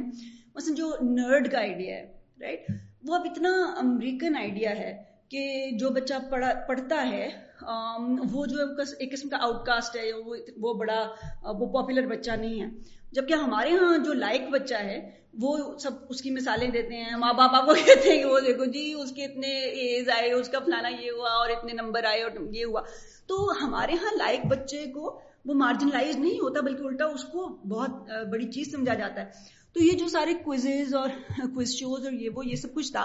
مثلاً 0.54 0.74
جو 0.74 0.92
نرڈ 1.16 1.50
کا 1.52 1.58
آئیڈیا 1.58 1.96
ہے 1.96 2.06
رائٹ 2.44 2.70
وہ 3.08 3.14
اب 3.14 3.26
اتنا 3.30 3.50
امریکن 3.80 4.36
آئیڈیا 4.40 4.76
ہے 4.78 4.92
کہ 5.30 5.46
جو 5.78 5.90
بچہ 5.98 6.18
پڑھتا 6.66 7.02
ہے 7.10 7.28
وہ 7.66 8.44
جو 8.46 8.58
ہے 8.58 8.84
ایک 8.98 9.10
قسم 9.12 9.28
کا 9.28 9.36
آؤٹ 9.44 9.64
کاسٹ 9.66 9.96
ہے 9.96 10.12
وہ 10.60 10.72
بڑا 10.78 10.98
وہ 11.60 11.66
پاپولر 11.72 12.06
بچہ 12.16 12.30
نہیں 12.40 12.60
ہے 12.62 12.66
جبکہ 13.14 13.32
ہمارے 13.42 13.70
ہاں 13.78 13.96
جو 14.04 14.12
لائق 14.12 14.48
بچہ 14.52 14.74
ہے 14.90 15.00
وہ 15.42 15.56
سب 15.82 15.92
اس 16.14 16.22
کی 16.22 16.30
مثالیں 16.30 16.68
دیتے 16.72 16.96
ہیں 17.02 17.16
ماں 17.18 17.32
باپ 17.36 17.54
آپ 17.54 17.66
کو 17.66 17.74
کہتے 17.86 18.08
ہیں 18.10 18.16
کہ 18.18 18.24
وہ 18.28 18.40
دیکھو 18.46 18.64
جی 18.76 18.92
اس 19.02 19.12
کے 19.16 19.24
اتنے 19.24 19.54
ایز 19.84 20.08
آئے 20.16 20.32
اس 20.32 20.48
کا 20.48 20.58
فلانا 20.64 20.88
یہ 20.88 21.10
ہوا 21.10 21.30
اور 21.38 21.50
اتنے 21.56 21.72
نمبر 21.82 22.04
آئے 22.10 22.22
اور 22.22 22.30
یہ 22.54 22.64
ہوا 22.64 22.80
تو 23.28 23.44
ہمارے 23.62 23.92
ہاں 24.04 24.16
لائق 24.16 24.46
بچے 24.50 24.84
کو 24.94 25.18
وہ 25.48 25.54
مارجنلائز 25.54 26.16
نہیں 26.16 26.38
ہوتا 26.42 26.60
بلکہ 26.68 26.84
الٹا 26.86 27.04
اس 27.14 27.24
کو 27.32 27.46
بہت 27.70 28.08
بڑی 28.30 28.50
چیز 28.52 28.70
سمجھا 28.72 28.94
جاتا 29.00 29.22
ہے 29.24 29.52
تو 29.74 29.80
یہ 29.82 29.92
جو 29.98 30.06
سارے 30.08 30.32
کوئزز 30.42 30.94
اور 30.94 31.08
کوئز 31.54 31.70
شوز 31.78 32.04
اور 32.06 32.12
یہ 32.24 32.28
وہ 32.34 32.44
یہ 32.46 32.56
سب 32.56 32.74
کچھ 32.74 32.90
تھا 32.92 33.00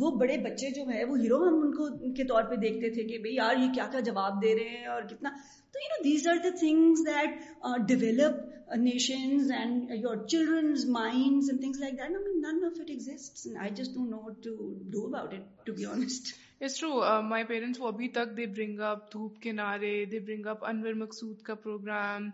وہ 0.00 0.10
بڑے 0.18 0.36
بچے 0.44 0.70
جو 0.76 0.82
ہے 0.92 1.02
وہ 1.04 1.16
ہیرو 1.22 1.38
ہم 1.44 1.54
ان 1.62 1.72
کو 1.76 1.88
کے 2.18 2.24
طور 2.28 2.42
پہ 2.50 2.56
دیکھتے 2.64 2.90
تھے 2.94 3.04
کہ 3.08 3.18
بھئی 3.24 3.34
یار 3.36 3.56
یہ 3.62 3.72
کیا 3.74 3.86
کیا 3.92 4.00
جواب 4.08 4.40
دے 4.42 4.54
رہے 4.58 4.76
ہیں 4.76 4.86
اور 4.96 5.02
کتنا 5.10 5.30
تو 5.72 5.78
you 5.84 5.88
know 5.94 6.02
these 6.04 6.28
are 6.32 6.36
the 6.44 6.48
things 6.60 7.00
that 7.08 7.88
develop 7.88 8.38
nations 8.84 9.50
and 9.58 9.90
your 10.02 10.24
children's 10.36 10.84
minds 10.98 11.50
and 11.50 11.60
things 11.60 11.80
like 11.80 11.98
that 11.98 12.10
man 12.28 12.40
none 12.44 12.64
of 12.70 12.80
it 12.80 12.90
exists 12.96 13.46
I 13.64 13.70
just 13.82 13.94
don't 13.96 14.10
know 14.10 14.30
to 14.46 14.72
do 14.94 15.04
about 15.06 15.34
it 15.34 15.66
to 15.66 15.72
be 15.82 15.90
honest 15.96 16.32
it's 16.62 16.78
true 16.80 16.94
my 17.34 17.44
parents 17.52 17.80
وہ 17.80 17.86
ابھی 17.94 18.08
تک 18.20 18.36
دے 18.36 18.46
برنگ 18.56 18.80
اپ 18.94 19.12
دھوپ 19.12 19.38
کے 19.46 19.52
نعرے 19.62 19.94
دے 20.12 20.18
برنگ 20.32 20.46
اپ 20.54 20.64
انور 20.70 20.94
مقصود 21.04 21.42
کا 21.50 21.54
programme 21.68 22.30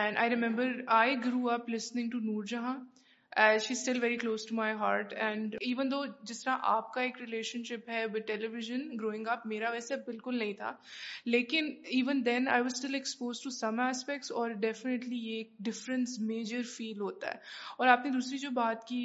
and 0.00 0.18
I 0.18 0.30
remember 0.36 0.80
I 1.02 1.16
grew 1.26 1.48
up 1.58 1.68
listening 1.74 2.10
to 2.10 2.18
Noor 2.32 2.44
Jahan 2.54 2.76
she 3.36 3.72
still 3.72 3.98
very 4.02 4.16
close 4.16 4.44
to 4.48 4.54
my 4.54 4.74
heart 4.78 5.12
and 5.26 5.54
even 5.60 5.90
though 5.90 6.02
جس 6.28 6.42
طرح 6.42 6.56
آپ 6.72 6.92
کا 6.94 7.00
ایک 7.02 7.16
ریلیشن 7.20 7.62
شپ 7.64 7.88
ہے 7.90 8.04
ٹیلی 8.26 8.46
ویژن 8.48 8.80
گروئنگ 9.00 9.26
اپ 9.30 9.46
میرا 9.46 9.70
ویسے 9.72 9.96
بالکل 10.06 10.38
نہیں 10.38 10.52
تھا 10.58 10.70
لیکن 11.26 11.72
even 11.96 12.24
then 12.26 12.46
I 12.48 12.62
was 12.62 12.72
still 12.74 12.94
expose 12.94 13.40
to 13.44 13.50
some 13.50 13.80
aspects 13.86 14.30
اور 14.42 14.50
ڈیفینیٹلی 14.60 15.16
یہ 15.22 15.36
ایک 15.36 15.50
ڈفرینس 15.66 16.18
میجر 16.28 16.60
فیل 16.76 17.00
ہوتا 17.00 17.30
ہے 17.30 17.38
اور 17.78 17.88
آپ 17.96 18.04
نے 18.04 18.10
دوسری 18.12 18.38
جو 18.38 18.50
بات 18.56 18.84
کی 18.88 19.00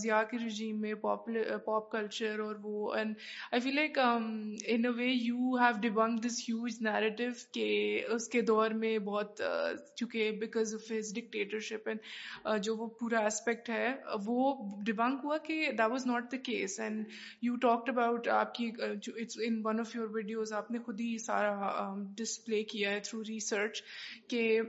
ضیاء 0.00 0.22
کے 0.30 0.38
رجیم 0.46 0.80
میں 0.80 0.94
پاپ 1.04 1.90
کلچر 1.90 2.38
اور 2.46 2.56
وہ 2.62 2.92
and 2.94 3.14
I 3.52 3.60
feel 3.60 3.74
like 3.76 3.98
in 4.02 4.54
a 4.84 4.88
way 4.96 5.06
you 5.10 5.54
have 5.62 5.80
dubbing 5.88 6.18
this 6.26 6.40
huge 6.48 6.82
narrative 6.88 7.30
کہ 7.54 7.70
اس 8.14 8.28
کے 8.32 8.40
دور 8.50 8.70
میں 8.82 8.96
بہت 9.12 9.40
چونکہ 9.96 10.30
because 10.40 10.74
of 10.82 10.90
his 10.98 11.14
dictatorship 11.16 11.88
and 11.88 12.60
جو 12.64 12.76
وہ 12.76 12.86
پورا 13.00 13.24
اسپیکٹ 13.26 13.66
ایکٹ 13.68 13.70
ہے 13.70 14.16
وہ 14.26 14.52
ڈبنک 14.86 15.20
ہوا 15.24 15.36
کہ 15.44 15.70
the 15.78 15.86
was 15.92 16.06
not 16.06 16.30
the 16.32 16.36
case 16.50 16.78
and 16.80 17.04
you 17.42 17.56
talked 17.62 17.88
about 17.96 18.28
آپ 18.40 18.54
کی 18.54 18.70
in 19.46 19.60
one 19.64 19.80
of 19.80 19.94
your 19.96 20.08
videos 20.14 20.52
آپ 20.58 20.70
نے 20.70 20.78
خود 20.86 21.00
ہی 21.00 21.16
سارا 21.26 21.94
ڈسپلے 22.16 22.58
um, 22.60 22.66
کیا 22.70 22.90
ہے 22.90 23.00
تھرو 23.08 23.22
ریسرچ 23.28 23.82
کہ 24.30 24.60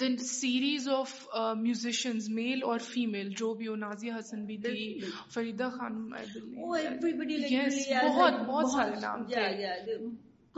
then 0.00 0.16
series 0.26 0.88
of 0.92 1.10
musicians 1.58 2.28
male 2.38 2.62
اور 2.68 2.78
فیمیل 2.92 3.28
جو 3.38 3.52
بھی 3.58 3.66
ہو 3.66 3.74
نازیہ 3.82 4.12
حسن 4.18 4.44
بھی 4.46 4.56
تھی 4.64 4.98
فریدہ 5.34 5.68
خانم 5.76 6.14
بہت 6.60 8.40
بہت 8.46 8.70
سارے 8.72 9.00
نام 9.02 9.24
تھے 9.32 9.44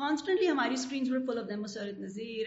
کانسٹنٹلی 0.02 0.48
ہماری 0.50 0.74
screens 0.74 1.08
per 1.10 1.20
full 1.26 1.38
of 1.38 1.48
them 1.48 1.60
Musarrat 1.62 1.98
Nazir 2.00 2.46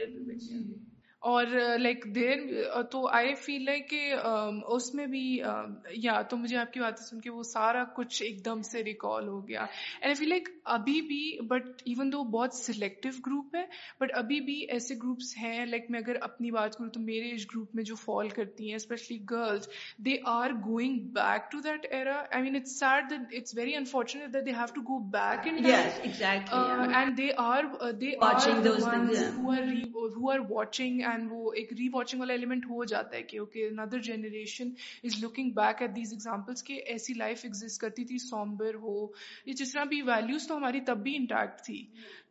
اور 1.30 1.46
لائک 1.80 2.06
uh, 2.08 2.10
دیر 2.14 2.40
uh, 2.78 2.82
تو 2.92 3.00
آئی 3.16 3.34
فیل 3.46 3.64
لائک 3.66 3.84
کہ 3.90 4.06
um, 4.28 4.56
اس 4.76 4.86
میں 4.96 5.06
بھی 5.08 5.20
یا 6.04 6.14
um, 6.16 6.22
تو 6.30 6.34
مجھے 6.38 6.56
آپ 6.58 6.72
کی 6.74 6.80
باتیں 6.80 7.04
سن 7.06 7.20
کے 7.22 7.30
وہ 7.32 7.44
سارا 7.50 7.84
کچھ 7.96 8.22
ایک 8.24 8.44
دم 8.46 8.62
سے 8.70 8.84
ریکال 8.84 9.28
ہو 9.28 9.48
گیا 9.48 9.66
اینڈ 10.02 10.18
فیل 10.18 10.30
لائک 10.30 10.50
ابھی 10.78 11.00
بھی 11.10 11.22
بٹ 11.50 11.66
ایون 11.92 12.10
دو 12.12 12.20
بہت 12.38 12.52
سلیکٹو 12.62 13.10
گروپ 13.26 13.56
ہے 13.56 13.66
بٹ 14.00 14.10
ابھی 14.24 14.40
بھی 14.48 14.56
ایسے 14.78 14.94
گروپس 15.04 15.28
ہیں 15.42 15.60
لائک 15.66 15.86
میں 15.92 16.00
اگر 16.00 16.16
اپنی 16.30 16.48
بات 16.52 16.72
کروں 16.78 16.90
تو 16.96 17.00
میرے 17.12 17.28
اس 17.36 17.44
گروپ 17.54 17.70
میں 17.76 17.84
جو 17.92 17.96
فال 18.06 18.28
کرتی 18.40 18.62
ہیں 18.70 18.76
especially 18.76 19.20
girls 19.32 19.66
they 20.06 20.16
are 20.34 20.50
going 20.66 20.96
back 21.20 21.42
to 21.52 21.58
that 21.68 21.82
era 22.00 22.18
I 22.32 22.40
mean 22.44 22.56
it's 22.62 22.74
sad 22.80 23.02
that 23.10 23.24
it's 23.42 23.54
very 23.58 23.74
unfortunate 23.76 24.28
that 24.34 24.44
they 24.46 24.52
have 24.58 24.70
to 24.76 24.82
go 24.90 24.96
back 25.18 25.40
and 25.54 25.66
and 26.96 27.14
they 27.18 27.30
are 27.48 27.62
they 28.02 28.10
are 28.24 28.34
watching 30.50 30.96
and 31.12 31.32
وہ 31.32 31.52
ایک 31.62 31.72
ری 31.80 31.88
watching 31.94 32.20
والا 32.20 32.34
element 32.34 32.66
ہو 32.70 32.84
جاتا 32.92 33.16
ہے 33.18 33.22
کہ 33.32 33.38
okay 33.40 33.66
another 33.68 34.00
generation 34.10 34.70
is 35.10 35.24
looking 35.24 35.50
back 35.62 35.82
at 35.82 35.96
these 35.96 36.12
examples 36.14 36.64
کہ 36.70 36.80
ایسی 36.94 37.14
life 37.24 37.46
exit 37.50 37.80
کرتی 37.82 38.06
تھی 38.12 38.18
سومبر 38.30 38.76
ہو 38.86 38.96
یہ 39.46 39.54
جس 39.62 39.72
طرح 39.74 39.84
بھی 39.94 40.02
ویلیوز 40.12 40.48
تو 40.48 40.58
ہماری 40.58 40.82
تب 40.92 41.04
بھی 41.04 41.16
انٹیکٹ 41.16 41.62
تھی 41.66 41.86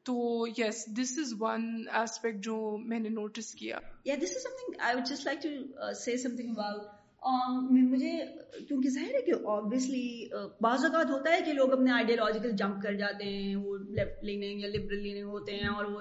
تو 0.09 0.17
یس 0.59 0.85
دس 1.01 1.19
از 1.25 1.35
ون 1.41 1.67
ایسپیکٹ 2.01 2.43
جو 2.45 2.57
میں 2.93 3.01
نے 3.01 3.09
نوٹس 3.19 3.55
کیا 3.63 3.79
this 4.23 4.37
is 4.37 4.43
something 4.65 4.81
I 4.87 4.97
would 4.97 5.09
just 5.11 5.27
like 5.27 5.43
to 5.49 5.93
say 6.05 6.17
something 6.37 6.57
about 6.59 6.99
مجھے 7.27 8.13
کیونکہ 8.69 8.89
ظاہر 8.91 9.15
ہے 9.15 9.21
کہ 9.23 9.33
آبویسلی 9.49 10.29
بعض 10.63 10.85
اوقات 10.85 11.11
ہوتا 11.11 11.33
ہے 11.33 11.41
کہ 11.47 11.53
لوگ 11.53 11.73
اپنے 11.73 11.91
آئیڈیالوجیکل 11.93 12.53
جمپ 12.59 12.83
کر 12.83 12.95
جاتے 12.99 13.25
ہیں 13.29 13.55
وہ 13.57 13.77
لیفٹ 13.97 14.25
لیننگ 14.25 14.61
یا 14.61 14.69
لبرل 14.75 15.03
لیننگ 15.03 15.29
ہوتے 15.31 15.57
ہیں 15.57 15.69
اور 15.75 15.85
وہ 15.95 16.01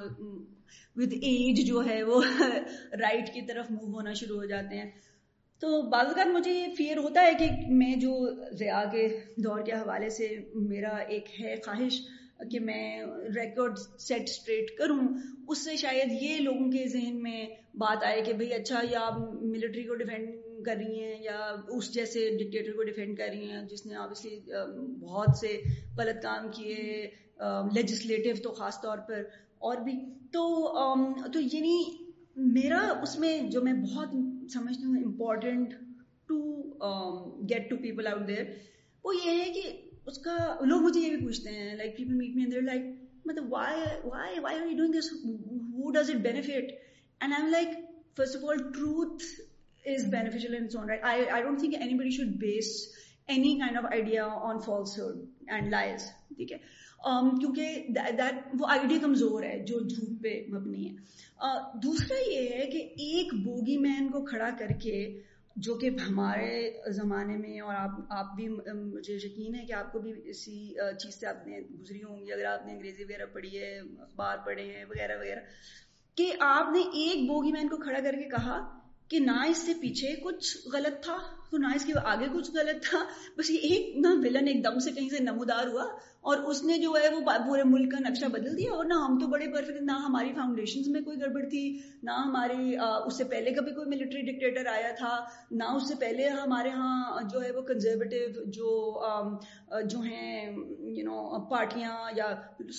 ود 0.95 1.13
ایج 1.29 1.65
جو 1.67 1.82
ہے 1.88 2.01
وہ 2.03 2.21
رائٹ 3.01 3.34
کی 3.34 3.41
طرف 3.47 3.71
موو 3.71 3.91
ہونا 3.93 4.13
شروع 4.21 4.38
ہو 4.38 4.45
جاتے 4.53 4.77
ہیں 4.82 4.89
تو 5.62 5.82
بعض 5.91 6.08
اوقات 6.08 6.27
مجھے 6.34 6.51
یہ 6.51 6.67
فیئر 6.77 6.97
ہوتا 7.03 7.21
ہے 7.25 7.32
کہ 7.39 7.47
میں 7.82 7.95
جو 8.01 8.15
ضیاء 8.60 8.84
کے 8.91 9.08
دور 9.43 9.62
کے 9.65 9.71
حوالے 9.71 10.10
سے 10.17 10.27
میرا 10.67 10.95
ایک 11.15 11.29
ہے 11.41 11.55
خواہش 11.65 11.99
کہ 12.51 12.60
میں 12.67 12.82
ریکارڈ 13.36 13.77
سیٹ 14.08 14.29
اسٹریٹ 14.29 14.71
کروں 14.77 14.99
اس 15.47 15.63
سے 15.65 15.75
شاید 15.77 16.12
یہ 16.21 16.39
لوگوں 16.43 16.71
کے 16.71 16.88
ذہن 16.97 17.21
میں 17.23 17.45
بات 17.86 18.03
آئے 18.12 18.21
کہ 18.25 18.34
بھئی 18.43 18.53
اچھا 18.53 18.82
یا 18.91 19.10
ملٹری 19.41 19.84
کو 19.88 19.95
ڈیفینڈ 20.03 20.36
کر 20.65 20.75
رہی 20.79 21.03
ہیں 21.03 21.19
یا 21.23 21.39
اس 21.77 21.91
جیسے 21.93 22.23
ڈکٹیٹر 22.37 22.73
کو 22.77 22.83
ڈیفینڈ 22.89 23.17
کر 23.17 23.27
رہی 23.31 23.51
ہیں 23.51 23.61
جس 23.71 23.85
نے 23.85 23.95
آبیسلی 24.05 24.35
um, 24.59 24.75
بہت 25.01 25.37
سے 25.41 25.51
غلط 25.97 26.21
کام 26.23 26.49
کیے 26.57 27.05
لیجسلیٹو 27.75 28.29
um, 28.31 28.41
تو 28.43 28.51
خاص 28.61 28.81
طور 28.81 28.97
پر 29.07 29.21
اور 29.69 29.77
بھی 29.85 29.95
تو 30.33 30.43
um, 30.83 31.03
تو 31.33 31.39
یعنی 31.51 31.77
میرا 32.61 32.79
اس 33.03 33.17
میں 33.19 33.33
جو 33.51 33.61
میں 33.61 33.73
بہت 33.83 34.09
سمجھتی 34.53 34.83
ہوں 34.85 34.97
important 35.05 35.73
to 36.27 36.41
get 37.49 37.69
to 37.69 37.77
people 37.83 38.07
out 38.07 38.27
there 38.27 38.43
وہ 39.03 39.15
یہ 39.25 39.41
ہے 39.43 39.49
کہ 39.55 39.61
اس 40.11 40.17
کا 40.25 40.37
لوگ 40.67 40.81
مجھے 40.81 40.99
یہ 41.01 41.15
بھی 41.15 41.25
پوچھتے 41.25 41.49
ہیں 41.57 41.75
لائک 41.77 41.95
پیپل 41.97 42.13
میٹ 42.13 42.35
می 42.35 42.43
اندر 42.43 42.61
لائک 42.71 42.81
مطلب 43.27 43.51
why 43.53 43.81
why 44.05 44.39
why 44.43 44.57
are 44.59 44.65
you 44.71 44.77
doing 44.77 44.99
this 44.99 45.09
how 45.25 45.91
does 45.99 46.09
it 46.13 46.21
benefit 46.29 46.49
and 46.49 47.33
I 47.33 47.43
am 47.43 47.51
like 47.51 47.77
first 48.17 48.35
of 48.35 48.49
all 48.49 48.57
truth 48.73 49.23
is 49.93 50.06
beneficial 50.13 50.54
in 50.60 50.65
its 50.65 50.75
own 50.75 50.88
right. 50.88 51.04
I, 51.04 51.41
don't 51.41 51.60
think 51.60 51.75
anybody 51.75 52.12
should 52.12 52.38
base 52.39 52.71
any 53.28 53.60
kind 53.60 53.78
of 53.78 53.86
idea 53.86 54.23
on 54.25 54.62
falsehood 54.62 55.28
and 55.58 55.71
lies 55.80 56.10
جو 56.39 57.56
مبنی 60.54 60.86
ہے 60.86 62.23
یہ 62.32 62.49
ہے 62.49 62.65
کہ 62.73 62.82
ایک 63.06 63.34
bogie 63.45 63.78
مین 63.86 64.10
کو 64.12 64.23
کھڑا 64.25 64.49
کر 64.60 64.71
کے 64.84 64.99
جو 65.67 65.75
کہ 65.84 65.89
ہمارے 66.08 66.60
زمانے 66.97 67.38
میں 67.38 67.60
اور 67.67 67.75
آپ 68.17 68.36
بھی 68.36 68.47
مجھے 68.49 69.15
یقین 69.15 69.56
ہے 69.56 69.65
کہ 69.67 69.73
آپ 69.82 69.91
کو 69.91 69.99
بھی 69.99 70.13
اسی 70.34 70.58
چیز 71.04 71.19
سے 71.19 71.28
آپ 71.28 71.47
نے 71.47 71.60
گزری 71.80 72.04
ہوں 72.04 72.25
گی 72.25 72.32
اگر 72.34 72.45
آپ 72.56 72.65
نے 72.65 72.71
انگریزی 72.73 73.04
وغیرہ 73.04 73.25
پڑھی 73.34 73.58
ہے 73.60 73.75
اخبار 73.80 74.38
پڑھے 74.45 74.65
ہیں 74.75 74.84
وغیرہ 74.89 75.17
وغیرہ 75.21 75.39
کہ 76.21 76.32
آپ 76.54 76.71
نے 76.75 76.80
ایک 77.04 77.28
بوگی 77.30 77.52
مین 77.52 77.67
کو 77.69 77.78
کھڑا 77.88 77.99
کر 78.10 78.19
کے 78.23 78.30
کہا 78.36 78.60
کہ 79.09 79.19
نہ 79.19 79.35
اس 79.49 79.57
سے 79.65 79.73
پیچھے 79.81 80.13
کچھ 80.23 80.57
غلط 80.73 81.03
تھا 81.03 81.17
تو 81.51 81.57
نہ 81.57 81.67
اس 81.75 81.85
کے 81.85 81.93
آگے 82.12 82.25
کچھ 82.33 82.51
غلط 82.55 82.83
تھا 82.89 83.03
بس 83.38 83.49
یہ 83.49 83.69
ایک 83.73 83.95
نہ 84.05 84.07
ولن 84.23 84.47
ایک 84.47 84.63
دم 84.65 84.79
سے 84.88 84.91
کہیں 84.97 85.09
سے 85.09 85.23
نمودار 85.23 85.67
ہوا 85.73 85.85
اور 86.29 86.38
اس 86.51 86.62
نے 86.63 86.77
جو 86.77 86.91
ہے 87.03 87.09
وہ 87.13 87.19
پورے 87.45 87.63
ملک 87.67 87.91
کا 87.91 87.97
نقشہ 88.07 88.25
بدل 88.31 88.57
دیا 88.57 88.71
اور 88.77 88.85
نہ 88.85 88.93
ہم 89.05 89.17
تو 89.19 89.27
بڑے 89.33 89.45
پرفیکٹ 89.53 89.81
نہ 89.81 89.91
ہماری 90.05 90.31
فاؤنڈیشنز 90.38 90.88
میں 90.95 91.01
کوئی 91.01 91.19
گڑبڑ 91.21 91.43
تھی 91.49 91.62
نہ 92.03 92.12
ہماری 92.23 92.75
اس 92.85 93.17
سے 93.17 93.23
پہلے 93.33 93.51
کبھی 93.59 93.71
کوئی 93.75 93.88
ملٹری 93.89 94.21
ڈکٹیٹر 94.31 94.65
آیا 94.73 94.91
تھا 94.97 95.12
نہ 95.59 95.63
اس 95.75 95.88
سے 95.88 95.95
پہلے 95.99 96.27
ہمارے 96.29 96.69
ہاں 96.79 97.21
جو 97.33 97.43
ہے 97.43 97.51
وہ 97.57 97.62
کنزرویٹو 97.71 98.43
جو 98.57 99.01
جو 99.93 99.99
ہیں 99.99 100.45
یو 100.97 101.05
نو 101.05 101.39
پارٹیاں 101.51 101.95
یا 102.17 102.27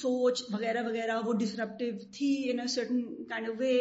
سوچ 0.02 0.42
وغیرہ 0.52 0.82
وغیرہ 0.88 1.18
وہ 1.26 1.32
ڈسرپٹیو 1.44 1.94
تھی 2.18 2.30
in 2.50 2.60
a 2.60 2.66
certain 2.74 3.00
kind 3.32 3.48
of 3.48 3.54
way 3.60 3.72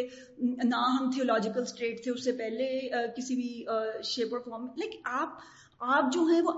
نہ 0.71 0.82
ہم 0.99 1.10
تھیولوجیکل 1.15 1.62
اسٹیٹ 1.69 2.02
تھے 2.04 2.12
اس 2.12 2.23
سے 2.23 2.32
پہلے 2.43 2.69
کسی 3.17 3.36
بھی 3.41 3.52
شیپ 4.13 4.34
اور 4.34 4.41
فارم 4.49 4.67
لائک 4.80 4.96
آپ 5.22 5.39
آپ 5.96 6.12
جو 6.13 6.24
ہیں 6.32 6.42
وہ 6.46 6.52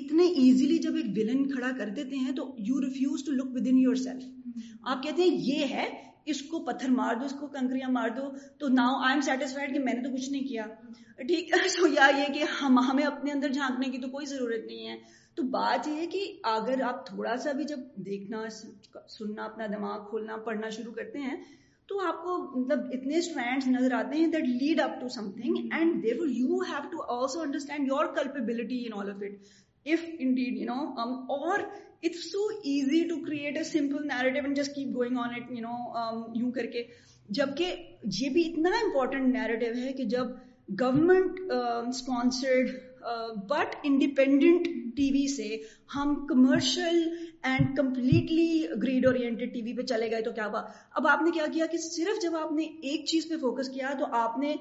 اتنے 0.00 0.24
ایزیلی 0.42 0.78
جب 0.86 0.94
ایک 0.96 1.06
ولن 1.16 1.42
کھڑا 1.50 1.70
کر 1.78 1.88
دیتے 1.96 2.16
ہیں 2.24 2.32
تو 2.36 2.44
you 2.68 2.80
refuse 2.80 3.24
to 3.24 3.32
look 3.32 3.54
within 3.70 3.78
yourself 4.04 4.86
آپ 4.92 5.02
کہتے 5.02 5.22
ہیں 5.22 5.36
یہ 5.48 5.74
ہے 5.74 5.88
اس 6.32 6.42
کو 6.50 6.58
پتھر 6.64 6.90
مار 6.96 7.14
دو 7.20 7.24
اس 7.24 7.34
کو 7.40 7.46
کنکریاں 7.54 7.88
مار 7.92 8.08
دو 8.16 8.28
تو 8.58 8.68
ناؤ 8.74 9.00
آئی 9.04 9.12
ایم 9.14 9.20
سیٹسفائڈ 9.28 9.72
کہ 9.72 9.78
میں 9.84 9.94
نے 9.94 10.02
تو 10.08 10.12
کچھ 10.16 10.28
نہیں 10.30 10.46
کیا 10.48 10.64
ٹھیک 11.28 11.52
ہے 11.52 11.68
سو 11.76 11.86
یا 11.94 12.08
یہ 12.18 12.32
کہ 12.34 12.44
ہم 12.60 12.78
ہمیں 12.90 13.02
اپنے 13.04 13.32
اندر 13.32 13.52
جھانکنے 13.52 13.88
کی 13.94 13.98
تو 14.04 14.08
کوئی 14.10 14.26
ضرورت 14.34 14.66
نہیں 14.66 14.88
ہے 14.88 14.96
تو 15.36 15.42
بات 15.56 15.88
یہ 15.88 16.00
ہے 16.00 16.06
کہ 16.14 16.20
اگر 16.56 16.82
آپ 16.92 17.04
تھوڑا 17.06 17.36
سا 17.44 17.52
بھی 17.60 17.64
جب 17.72 17.80
دیکھنا 18.06 18.42
سننا 18.58 19.44
اپنا 19.44 19.66
دماغ 19.76 20.08
کھولنا 20.08 20.36
پڑھنا 20.48 20.68
شروع 20.78 20.92
کرتے 21.00 21.18
ہیں 21.28 21.36
تو 21.90 22.00
آپ 22.06 22.18
کو 22.24 22.36
مطلب 22.56 22.80
اتنے 22.96 23.16
اسٹرینڈس 23.18 23.66
نظر 23.68 23.92
آتے 23.98 24.16
ہیں 24.18 24.26
that 24.32 24.44
lead 24.48 24.80
up 24.80 24.90
to 25.00 25.08
something 25.40 25.72
and 25.78 26.02
there 26.02 26.18
who 26.18 26.26
you 26.32 26.58
have 26.68 26.82
to 26.90 27.02
also 27.14 27.40
understand 27.42 27.88
your 27.88 28.06
culpability 28.18 28.78
in 28.86 28.92
all 29.00 29.10
of 29.10 29.22
it 29.26 29.88
if 29.92 30.04
indeed 30.34 30.58
you 30.58 30.66
know 30.66 31.16
اور 31.36 31.58
it's 31.58 32.30
so 32.32 32.46
easy 32.72 33.02
to 33.08 33.16
create 33.24 33.56
a 33.56 33.62
simple 33.72 34.06
narrative 34.12 34.40
and 34.44 34.56
just 34.56 34.74
keep 34.74 34.94
going 34.96 35.16
on 35.24 35.34
it 35.36 35.50
you 35.58 35.62
know 35.66 36.36
یوں 36.42 36.52
کر 36.60 36.66
کے 36.76 36.82
جبکہ 37.40 37.74
یہ 38.20 38.28
بھی 38.36 38.48
اتنا 38.50 38.70
important 38.84 39.32
نیرٹو 39.34 39.76
ہے 39.82 39.92
کہ 39.96 40.04
جب 40.16 40.30
government 40.82 41.40
sponsored 41.58 42.70
but 43.48 43.74
independent 43.84 44.66
TV 45.12 45.26
سے 45.34 45.46
ہم 45.94 46.14
کمرشل 46.30 46.96
اینڈ 47.50 47.76
کمپلیٹلی 47.76 48.62
گریڈ 48.82 49.06
اور 49.06 49.14
چلے 49.88 50.10
گئے 50.10 50.22
تو 50.22 50.32
کیا 50.32 50.46
ہوا 50.46 50.62
اب 51.00 51.06
آپ 51.08 51.22
نے 51.22 51.30
کیا 51.34 51.44
کیا 51.52 51.66
کہ 51.72 51.78
صرف 51.86 52.22
جب 52.22 52.36
آپ 52.42 52.52
نے 52.56 52.64
ایک 52.90 53.04
چیز 53.10 53.28
پہ 53.28 53.36
فوکس 53.42 53.68
کیا 53.74 53.92
تو 53.98 54.06
آپ 54.22 54.38
نے 54.38 54.54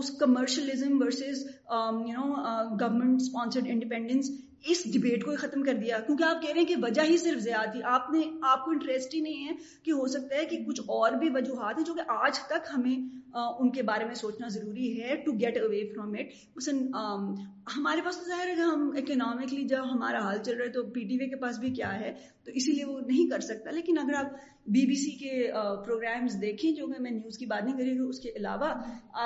اس 0.00 0.10
commercialism 0.20 1.00
versus 1.02 1.44
you 1.46 2.24
know 2.24 2.34
government 2.80 3.20
sponsored 3.22 3.66
independence 3.70 4.30
us 4.70 4.82
debate 4.94 5.24
کو 5.24 5.34
ختم 5.40 5.62
کر 5.64 5.74
دیا 5.82 5.98
کیونکہ 6.06 6.24
آپ 6.24 6.42
کہہ 6.42 6.50
رہے 6.50 6.60
ہیں 6.60 6.66
کہ 6.66 6.74
وجہ 6.82 7.02
ہی 7.08 7.16
صرف 7.18 7.38
زیادہ 7.42 7.70
تھی 7.72 7.80
آپ 7.92 8.10
نے 8.10 8.20
آپ 8.50 8.64
کو 8.64 8.70
انٹرسٹ 8.70 9.14
ہی 9.14 9.20
نہیں 9.20 9.46
ہے 9.48 9.52
کہ 9.84 9.90
ہو 10.00 10.06
سکتا 10.08 10.36
ہے 10.36 10.44
کہ 10.50 10.56
کچھ 10.66 10.80
اور 10.96 11.12
بھی 11.22 11.28
وجوہات 11.34 11.78
ہیں 11.78 11.84
جو 11.84 11.94
کہ 11.94 12.00
آج 12.24 12.38
تک 12.50 12.68
ہمیں 12.74 12.92
ان 13.34 13.70
کے 13.76 13.82
بارے 13.88 14.04
میں 14.04 14.14
سوچنا 14.14 14.48
ضروری 14.56 14.92
ہے 15.02 15.16
to 15.24 15.32
get 15.40 15.58
away 15.62 15.82
from 15.94 16.12
it 16.18 16.32
مثلاً 16.56 17.34
ہمارے 17.76 18.00
پاس 18.04 18.16
تو 18.18 18.28
ظاہر 18.28 18.46
ہے 18.48 18.62
ہم 18.62 18.88
اکنامکلی 19.02 19.64
جب 19.68 19.90
ہمارا 19.94 20.18
حال 20.24 20.38
چل 20.44 20.56
رہا 20.56 20.64
ہے 20.66 20.72
تو 20.72 20.82
پی 20.94 21.04
ٹی 21.08 21.16
وی 21.20 21.28
کے 21.30 21.36
پاس 21.42 21.58
بھی 21.64 21.70
کیا 21.74 21.92
ہے 22.00 22.12
تو 22.44 22.52
اسی 22.60 22.72
لیے 22.72 22.84
وہ 22.84 22.98
نہیں 23.06 23.30
کر 23.30 23.40
سکتا 23.50 23.70
لیکن 23.80 23.98
اگر 24.04 24.14
آپ 24.20 24.32
بی 24.76 24.86
بی 24.86 24.94
سی 25.02 25.10
کے 25.18 25.46
پروگرامز 25.86 26.40
دیکھیں 26.42 26.70
جو 26.80 26.86
کہ 26.92 27.00
میں 27.02 27.10
نیوز 27.10 27.38
کی 27.38 27.46
بات 27.54 27.62
نہیں 27.64 27.76
کری 27.78 27.98
ہوں 27.98 28.08
اس 28.08 28.20
کے 28.26 28.30
علاوہ 28.36 28.72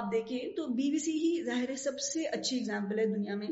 آپ 0.01 0.13
دیکھیں 0.13 0.39
تو 0.57 0.67
بی 0.81 0.91
بی 0.91 0.99
سی 1.05 1.13
ہی 1.25 1.35
ظاہر 1.47 1.69
ہے 1.71 1.77
سب 1.87 2.01
سے 2.13 2.25
اچھی 2.39 2.59
اگزامپل 2.59 2.99
ہے 2.99 3.07
دنیا 3.15 3.35
میں 3.43 3.49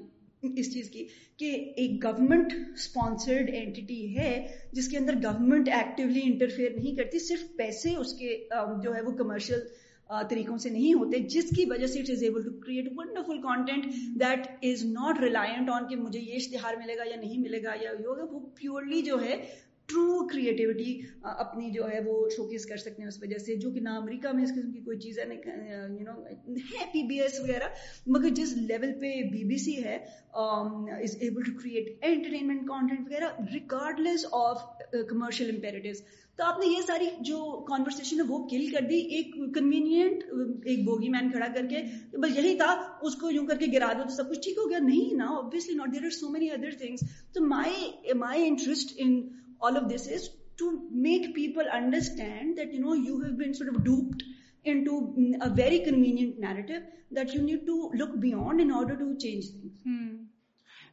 اس 0.59 0.73
چیز 0.73 0.89
کی 0.91 1.05
کہ 1.39 1.51
ایک 1.83 2.03
گورنمنٹ 2.05 2.53
اسپانسرڈ 2.55 3.49
اینٹی 3.55 3.99
ہے 4.17 4.31
جس 4.79 4.89
کے 4.89 4.97
اندر 4.99 5.15
گورنمنٹ 5.25 5.69
ایکٹیولی 5.79 6.21
انٹرفیئر 6.25 6.71
نہیں 6.77 6.97
کرتی 6.97 7.19
صرف 7.29 7.45
پیسے 7.57 7.95
اس 8.03 8.13
کے 8.19 8.37
جو 8.83 8.95
ہے 8.95 9.01
وہ 9.07 9.13
کمرشل 9.23 9.67
طریقوں 10.31 10.57
سے 10.67 10.71
نہیں 10.71 10.93
ہوتے 11.01 11.19
جس 11.37 11.45
کی 11.57 11.65
وجہ 11.71 11.87
سے 11.93 12.01
it 12.01 12.11
is 12.17 12.23
able 12.23 12.43
to 12.45 12.51
create 12.67 12.93
wonderful 12.97 13.41
content 13.43 13.87
that 14.21 14.47
is 14.73 14.85
not 14.95 15.21
reliant 15.23 15.71
on 15.75 15.89
کہ 15.91 15.97
مجھے 16.03 16.21
یہ 16.21 16.35
اشتہار 16.37 16.75
ملے 16.85 16.97
گا 16.99 17.09
یا 17.11 17.17
نہیں 17.21 17.39
ملے 17.49 17.63
گا 17.63 17.75
یا 17.83 17.93
وہ 18.07 18.41
پیورلی 18.61 19.01
جو 19.11 19.21
ہے 19.25 19.37
ٹرو 19.89 20.27
کریٹیوٹی 20.29 20.93
اپنی 21.45 21.71
جو 21.71 21.89
ہے 21.91 21.99
وہ 22.05 22.13
شوکیز 22.37 22.65
کر 22.67 22.77
سکتے 22.77 23.03
ہیں 23.03 23.09
اس 23.09 23.19
وجہ 23.23 23.39
سے 23.39 23.57
جو 23.65 23.71
کہ 23.71 23.81
نہ 23.87 23.97
امریکہ 24.03 24.29
میں 24.37 24.45
اس 24.45 24.51
قسم 24.57 24.71
کی 24.73 24.81
کوئی 24.85 24.99
چیز 25.01 25.19
ہے 25.19 25.25
ہے 26.73 26.85
پی 26.93 27.03
بی 27.09 27.21
ایس 27.23 27.39
وغیرہ 27.41 27.69
مگر 28.17 28.29
جس 28.41 28.53
لیول 28.57 28.93
پہ 29.01 29.13
بی 29.33 29.43
بی 29.49 29.59
سی 29.65 29.75
ہے 29.85 29.97
is 30.45 31.17
able 31.21 31.43
to 31.51 31.59
create 31.61 31.89
entertainment 32.11 32.67
content 32.69 33.07
وغیرہ 33.11 33.29
record 33.55 34.01
less 34.09 34.27
of 34.43 34.63
commercial 35.11 35.51
imperatives 35.55 36.01
تو 36.37 36.45
آپ 36.45 36.59
نے 36.61 36.67
یہ 36.67 36.81
ساری 36.87 37.09
جو 37.29 37.43
کانورسن 37.69 38.21
ہے 38.21 38.25
وہ 38.29 38.39
کل 38.49 38.65
کر 38.75 38.89
دی 38.91 38.97
ایک 39.17 39.35
کنوینئنٹ 39.55 40.25
ایک 40.71 40.85
بوگی 40.85 41.09
مین 41.17 41.31
کھڑا 41.33 41.47
کر 41.55 41.67
کے 41.75 41.83
بس 42.23 42.37
یہی 42.39 42.57
تھا 42.59 42.73
اس 43.11 43.15
کو 43.21 43.31
یوں 43.31 43.47
کر 43.47 43.57
کے 43.59 43.67
گرا 43.77 43.93
دو 43.99 44.09
تو 44.09 44.15
سب 44.17 44.31
کچھ 44.31 44.41
ٹھیک 44.45 44.59
ہو 44.59 44.69
گیا 44.71 44.79
نہیں 44.89 45.15
نا 45.19 45.29
obviously 45.37 45.75
not 45.75 45.93
there 45.95 46.05
are 46.05 46.19
so 46.21 46.31
many 46.31 46.51
other 46.59 46.79
things 46.81 47.05
تو 47.35 47.45
my 47.47 48.15
my 48.27 48.47
interest 48.49 48.95
in 48.99 49.21
all 49.61 49.77
of 49.77 49.89
this 49.89 50.07
is 50.07 50.31
to 50.59 50.87
make 50.93 51.35
people 51.35 51.65
understand 51.73 52.57
that, 52.59 52.73
you 52.73 53.21
have 53.23 53.37
been 53.37 53.55
sort 53.55 53.75
of 53.75 53.85
duped 53.85 54.23
into 54.65 55.15
mm, 55.19 55.35
a 55.41 55.51
very 55.51 55.81
convenient 55.81 56.39
narrative 56.39 56.83
that 57.11 57.35
you 57.35 57.43
need 57.43 57.67
to 57.67 57.91
look 57.95 58.19
beyond 58.21 58.61
in 58.61 58.71
order 58.71 58.97
to 58.97 59.17
change 59.17 59.47
things. 59.51 59.81
Hmm. 59.83 60.15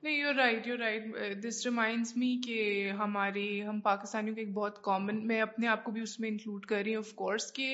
نہیں 0.04 0.16
you 0.18 0.32
right 0.36 0.68
you 0.68 0.76
right 0.78 1.04
this 1.44 1.60
reminds 1.66 2.16
me 2.18 2.28
کہ 2.46 2.92
ہمارے 3.00 3.42
ہم 3.64 3.80
پاکستانیوں 3.80 4.36
کے 4.36 4.46
بہت 4.54 4.82
common 4.84 5.18
میں 5.28 5.40
اپنے 5.42 5.68
آپ 5.68 5.84
کو 5.84 5.92
بھی 5.92 6.02
اس 6.02 6.20
میں 6.20 6.30
انکلوڈ 6.30 6.66
کر 6.66 6.82
رہی 6.86 6.96
ہوں 6.96 7.04
آف 7.08 7.12
کورس 7.16 7.52
کہ 7.54 7.68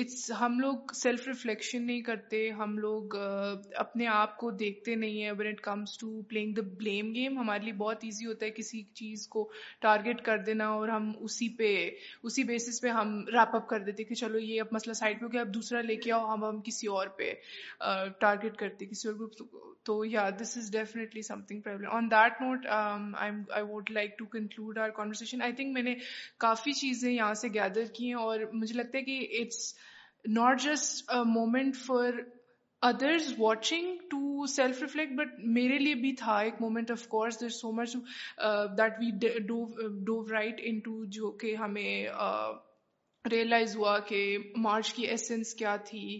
اٹس 0.00 0.30
ہم 0.40 0.58
لوگ 0.60 0.92
سیلف 0.94 1.26
ریفلیکشن 1.28 1.86
نہیں 1.86 2.00
کرتے 2.08 2.48
ہم 2.58 2.76
لوگ 2.78 3.16
اپنے 3.84 4.06
آپ 4.16 4.36
کو 4.38 4.50
دیکھتے 4.64 4.94
نہیں 4.94 5.22
ہیں 5.22 5.30
when 5.38 5.46
it 5.52 5.60
comes 5.70 5.96
to 5.98 6.10
playing 6.30 6.52
the 6.56 6.62
blame 6.78 7.14
game 7.14 7.38
ہمارے 7.38 7.64
لیے 7.64 7.72
بہت 7.84 8.04
ایزی 8.04 8.26
ہوتا 8.26 8.46
ہے 8.46 8.50
کسی 8.60 8.82
چیز 9.00 9.26
کو 9.36 9.48
ٹارگیٹ 9.82 10.20
کر 10.24 10.42
دینا 10.46 10.68
اور 10.74 10.88
ہم 10.96 11.10
اسی 11.20 11.48
پہ 11.58 11.74
اسی 12.22 12.44
بیسس 12.52 12.80
پہ 12.82 12.88
ہم 12.98 13.18
ریپ 13.32 13.56
اپ 13.56 13.68
کر 13.68 13.80
دیتے 13.86 14.04
کہ 14.04 14.14
چلو 14.24 14.38
یہ 14.38 14.60
اب 14.60 14.74
مسئلہ 14.76 14.92
سائڈ 15.02 15.20
پہ 15.20 15.24
ہو 15.24 15.32
گیا 15.32 15.40
اب 15.40 15.54
دوسرا 15.54 15.80
لے 15.86 15.96
کے 16.04 16.12
آؤ 16.12 16.32
ہم 16.34 16.44
ہم 16.48 16.60
کسی 16.66 16.86
اور 16.98 17.06
پہ 17.16 17.32
ٹارگیٹ 18.20 18.56
کرتے 18.58 18.86
کسی 18.86 19.08
اور 19.08 19.16
گروپ 19.18 19.76
تو 19.86 20.04
یا 20.04 20.28
this 20.40 20.56
is 20.58 20.70
definitely 20.72 21.22
something 21.48 21.60
problem 21.70 21.88
on 21.96 22.08
that 22.10 22.40
note 22.40 22.66
I 23.22 23.62
would 23.68 23.90
like 23.94 24.16
to 24.18 24.24
conclude 24.32 24.78
our 24.78 24.90
conversation 24.96 25.42
I 25.42 25.52
think 25.58 25.72
میں 25.74 25.82
نے 25.82 25.94
کافی 26.44 26.72
چیزیں 26.80 27.10
یہاں 27.12 27.32
سے 27.42 27.48
گیدر 27.54 27.92
کی 27.96 28.06
ہیں 28.06 28.22
اور 28.26 28.40
مجھے 28.52 28.74
لگتا 28.78 28.98
ہے 28.98 29.02
کہ 29.04 29.18
it's 29.40 29.72
not 30.36 30.60
just 30.64 31.12
moment 31.34 31.76
for 31.84 32.18
others 32.88 33.32
watching 33.38 33.96
to 34.10 34.46
self 34.54 34.80
reflect 34.82 35.12
but 35.18 35.38
میرے 35.58 35.78
لیے 35.78 35.94
بھی 36.04 36.12
تھا 36.22 36.38
ایک 36.40 36.60
moment 36.60 36.90
of 36.90 37.06
course 37.16 37.40
there 37.40 37.48
so 37.60 37.72
much 37.80 37.96
that 38.78 38.98
we 39.00 39.10
do 39.40 40.22
right 40.30 40.60
into 40.84 41.04
جو 41.18 41.30
کہ 41.40 41.54
ہمیں 41.62 42.06
ریئلائز 43.30 43.74
ہوا 43.76 43.98
کہ 44.08 44.18
مارچ 44.62 44.92
کی 44.94 45.02
ایسنس 45.06 45.52
کیا 45.54 45.74
تھی 45.84 46.18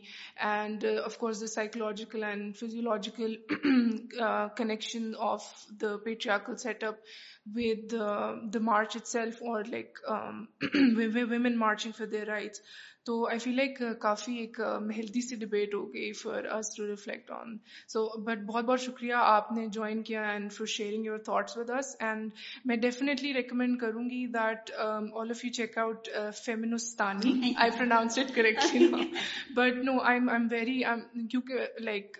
and 0.50 0.84
of 1.04 1.16
course 1.18 1.40
the 1.40 1.46
psychological 1.46 2.24
and 2.24 2.56
physiological 2.56 3.34
connection 4.58 5.10
of 5.30 5.44
the 5.80 5.96
patriarchal 6.04 6.56
set 6.64 6.84
up 6.84 6.98
with 7.56 7.90
the 8.54 8.58
march 8.64 8.96
itself 9.12 9.42
اور 9.50 9.64
like 9.70 9.98
women 11.14 11.56
marching 11.58 11.92
for 11.98 12.06
their 12.06 12.26
rights 12.28 12.60
تو 13.06 13.14
آئی 13.28 13.38
فیل 13.42 13.54
لائک 13.56 13.78
کافی 14.00 14.32
ایک 14.38 14.58
ہیلدی 14.96 15.20
uh, 15.20 15.26
سی 15.28 15.36
ڈبیٹ 15.44 15.74
ہو 15.74 15.82
گئی 15.92 16.12
for 16.22 16.42
to 16.76 16.86
reflect 16.86 17.30
on 17.36 17.56
so 17.92 18.02
but 18.24 18.38
بہت 18.46 18.64
بہت 18.64 18.80
شکریہ 18.80 19.14
آپ 19.36 19.52
نے 19.56 19.66
جوائن 19.76 20.02
کیا 20.10 20.22
and 20.30 20.52
for 20.52 20.66
sharing 20.74 21.04
your 21.06 21.18
thoughts 21.28 21.56
with 21.56 21.70
and 21.98 22.30
میں 22.70 22.76
ڈیفینیٹلی 22.82 23.32
ریکمینڈ 23.34 23.80
کروں 23.80 24.08
گی 24.10 24.24
that 24.34 24.70
all 25.22 25.30
of 25.36 25.44
you 25.44 25.52
check 25.60 25.78
out 25.84 26.08
I 26.48 27.52
I 27.56 27.70
pronounce 27.78 28.18
it 28.18 28.34
correctly 28.36 28.88
but 29.56 29.84
no 29.84 29.98
am 30.10 30.30
very 30.50 30.80
کیونکہ 31.30 31.80
لائک 31.84 32.18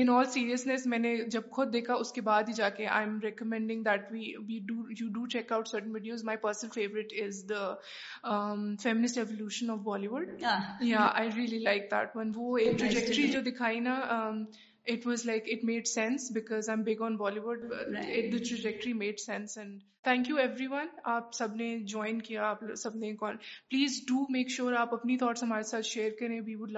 ان 0.00 0.08
آل 0.10 0.24
سیریسنیس 0.32 0.84
میں 0.92 0.98
نے 0.98 1.14
جب 1.34 1.42
خود 1.52 1.72
دیکھا 1.72 1.94
اس 2.00 2.10
کے 2.12 2.20
بعد 2.28 2.48
ہی 2.48 2.52
جا 2.54 2.68
کے 2.76 2.86
I 2.86 3.04
am 3.06 3.18
recommending 3.22 3.82
that 3.84 4.10
we 4.12 4.32
we 4.48 4.58
do 4.68 4.76
you 5.00 5.08
do 5.12 5.26
check 5.34 5.52
out 5.52 5.68
certain 5.68 5.90
videos 5.94 6.24
my 6.24 6.38
personal 6.42 6.70
favourite 6.74 7.12
is 7.24 7.42
the 7.50 7.72
feminist 8.82 9.18
revolution 9.18 9.70
of 9.70 9.78
Bollywood 10.08 10.42
یا 10.82 11.06
I 11.12 11.28
really 11.36 11.58
like 11.68 11.90
that 11.92 12.16
one 12.16 12.32
وہ 12.36 12.56
ایک 12.58 12.78
ٹریجیکٹری 12.78 13.28
جو 13.32 13.40
دکھائی 13.50 13.80
نا 13.88 13.98
آپ 14.90 15.02
کو 15.02 15.10
یہ 15.24 15.78
اپنا 15.78 16.80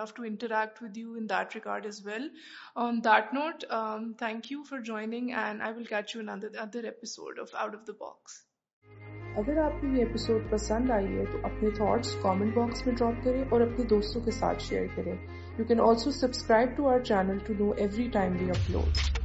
تو 0.08 0.24
اپنے 0.24 0.30
ڈراپ 0.40 0.72
کرے 13.22 13.42
اور 13.50 13.60
اپنے 13.60 13.84
دوستوں 13.90 14.20
کے 14.24 14.30
ساتھ 14.30 14.62
شیئر 14.62 14.86
کرے 14.96 15.14
You 15.58 15.66
can 15.66 15.80
also 15.80 16.10
subscribe 16.10 16.76
to 16.76 16.86
our 16.86 17.00
channel 17.00 17.38
to 17.40 17.54
know 17.54 17.72
every 17.72 18.08
time 18.08 18.38
we 18.38 18.50
upload. 18.50 19.18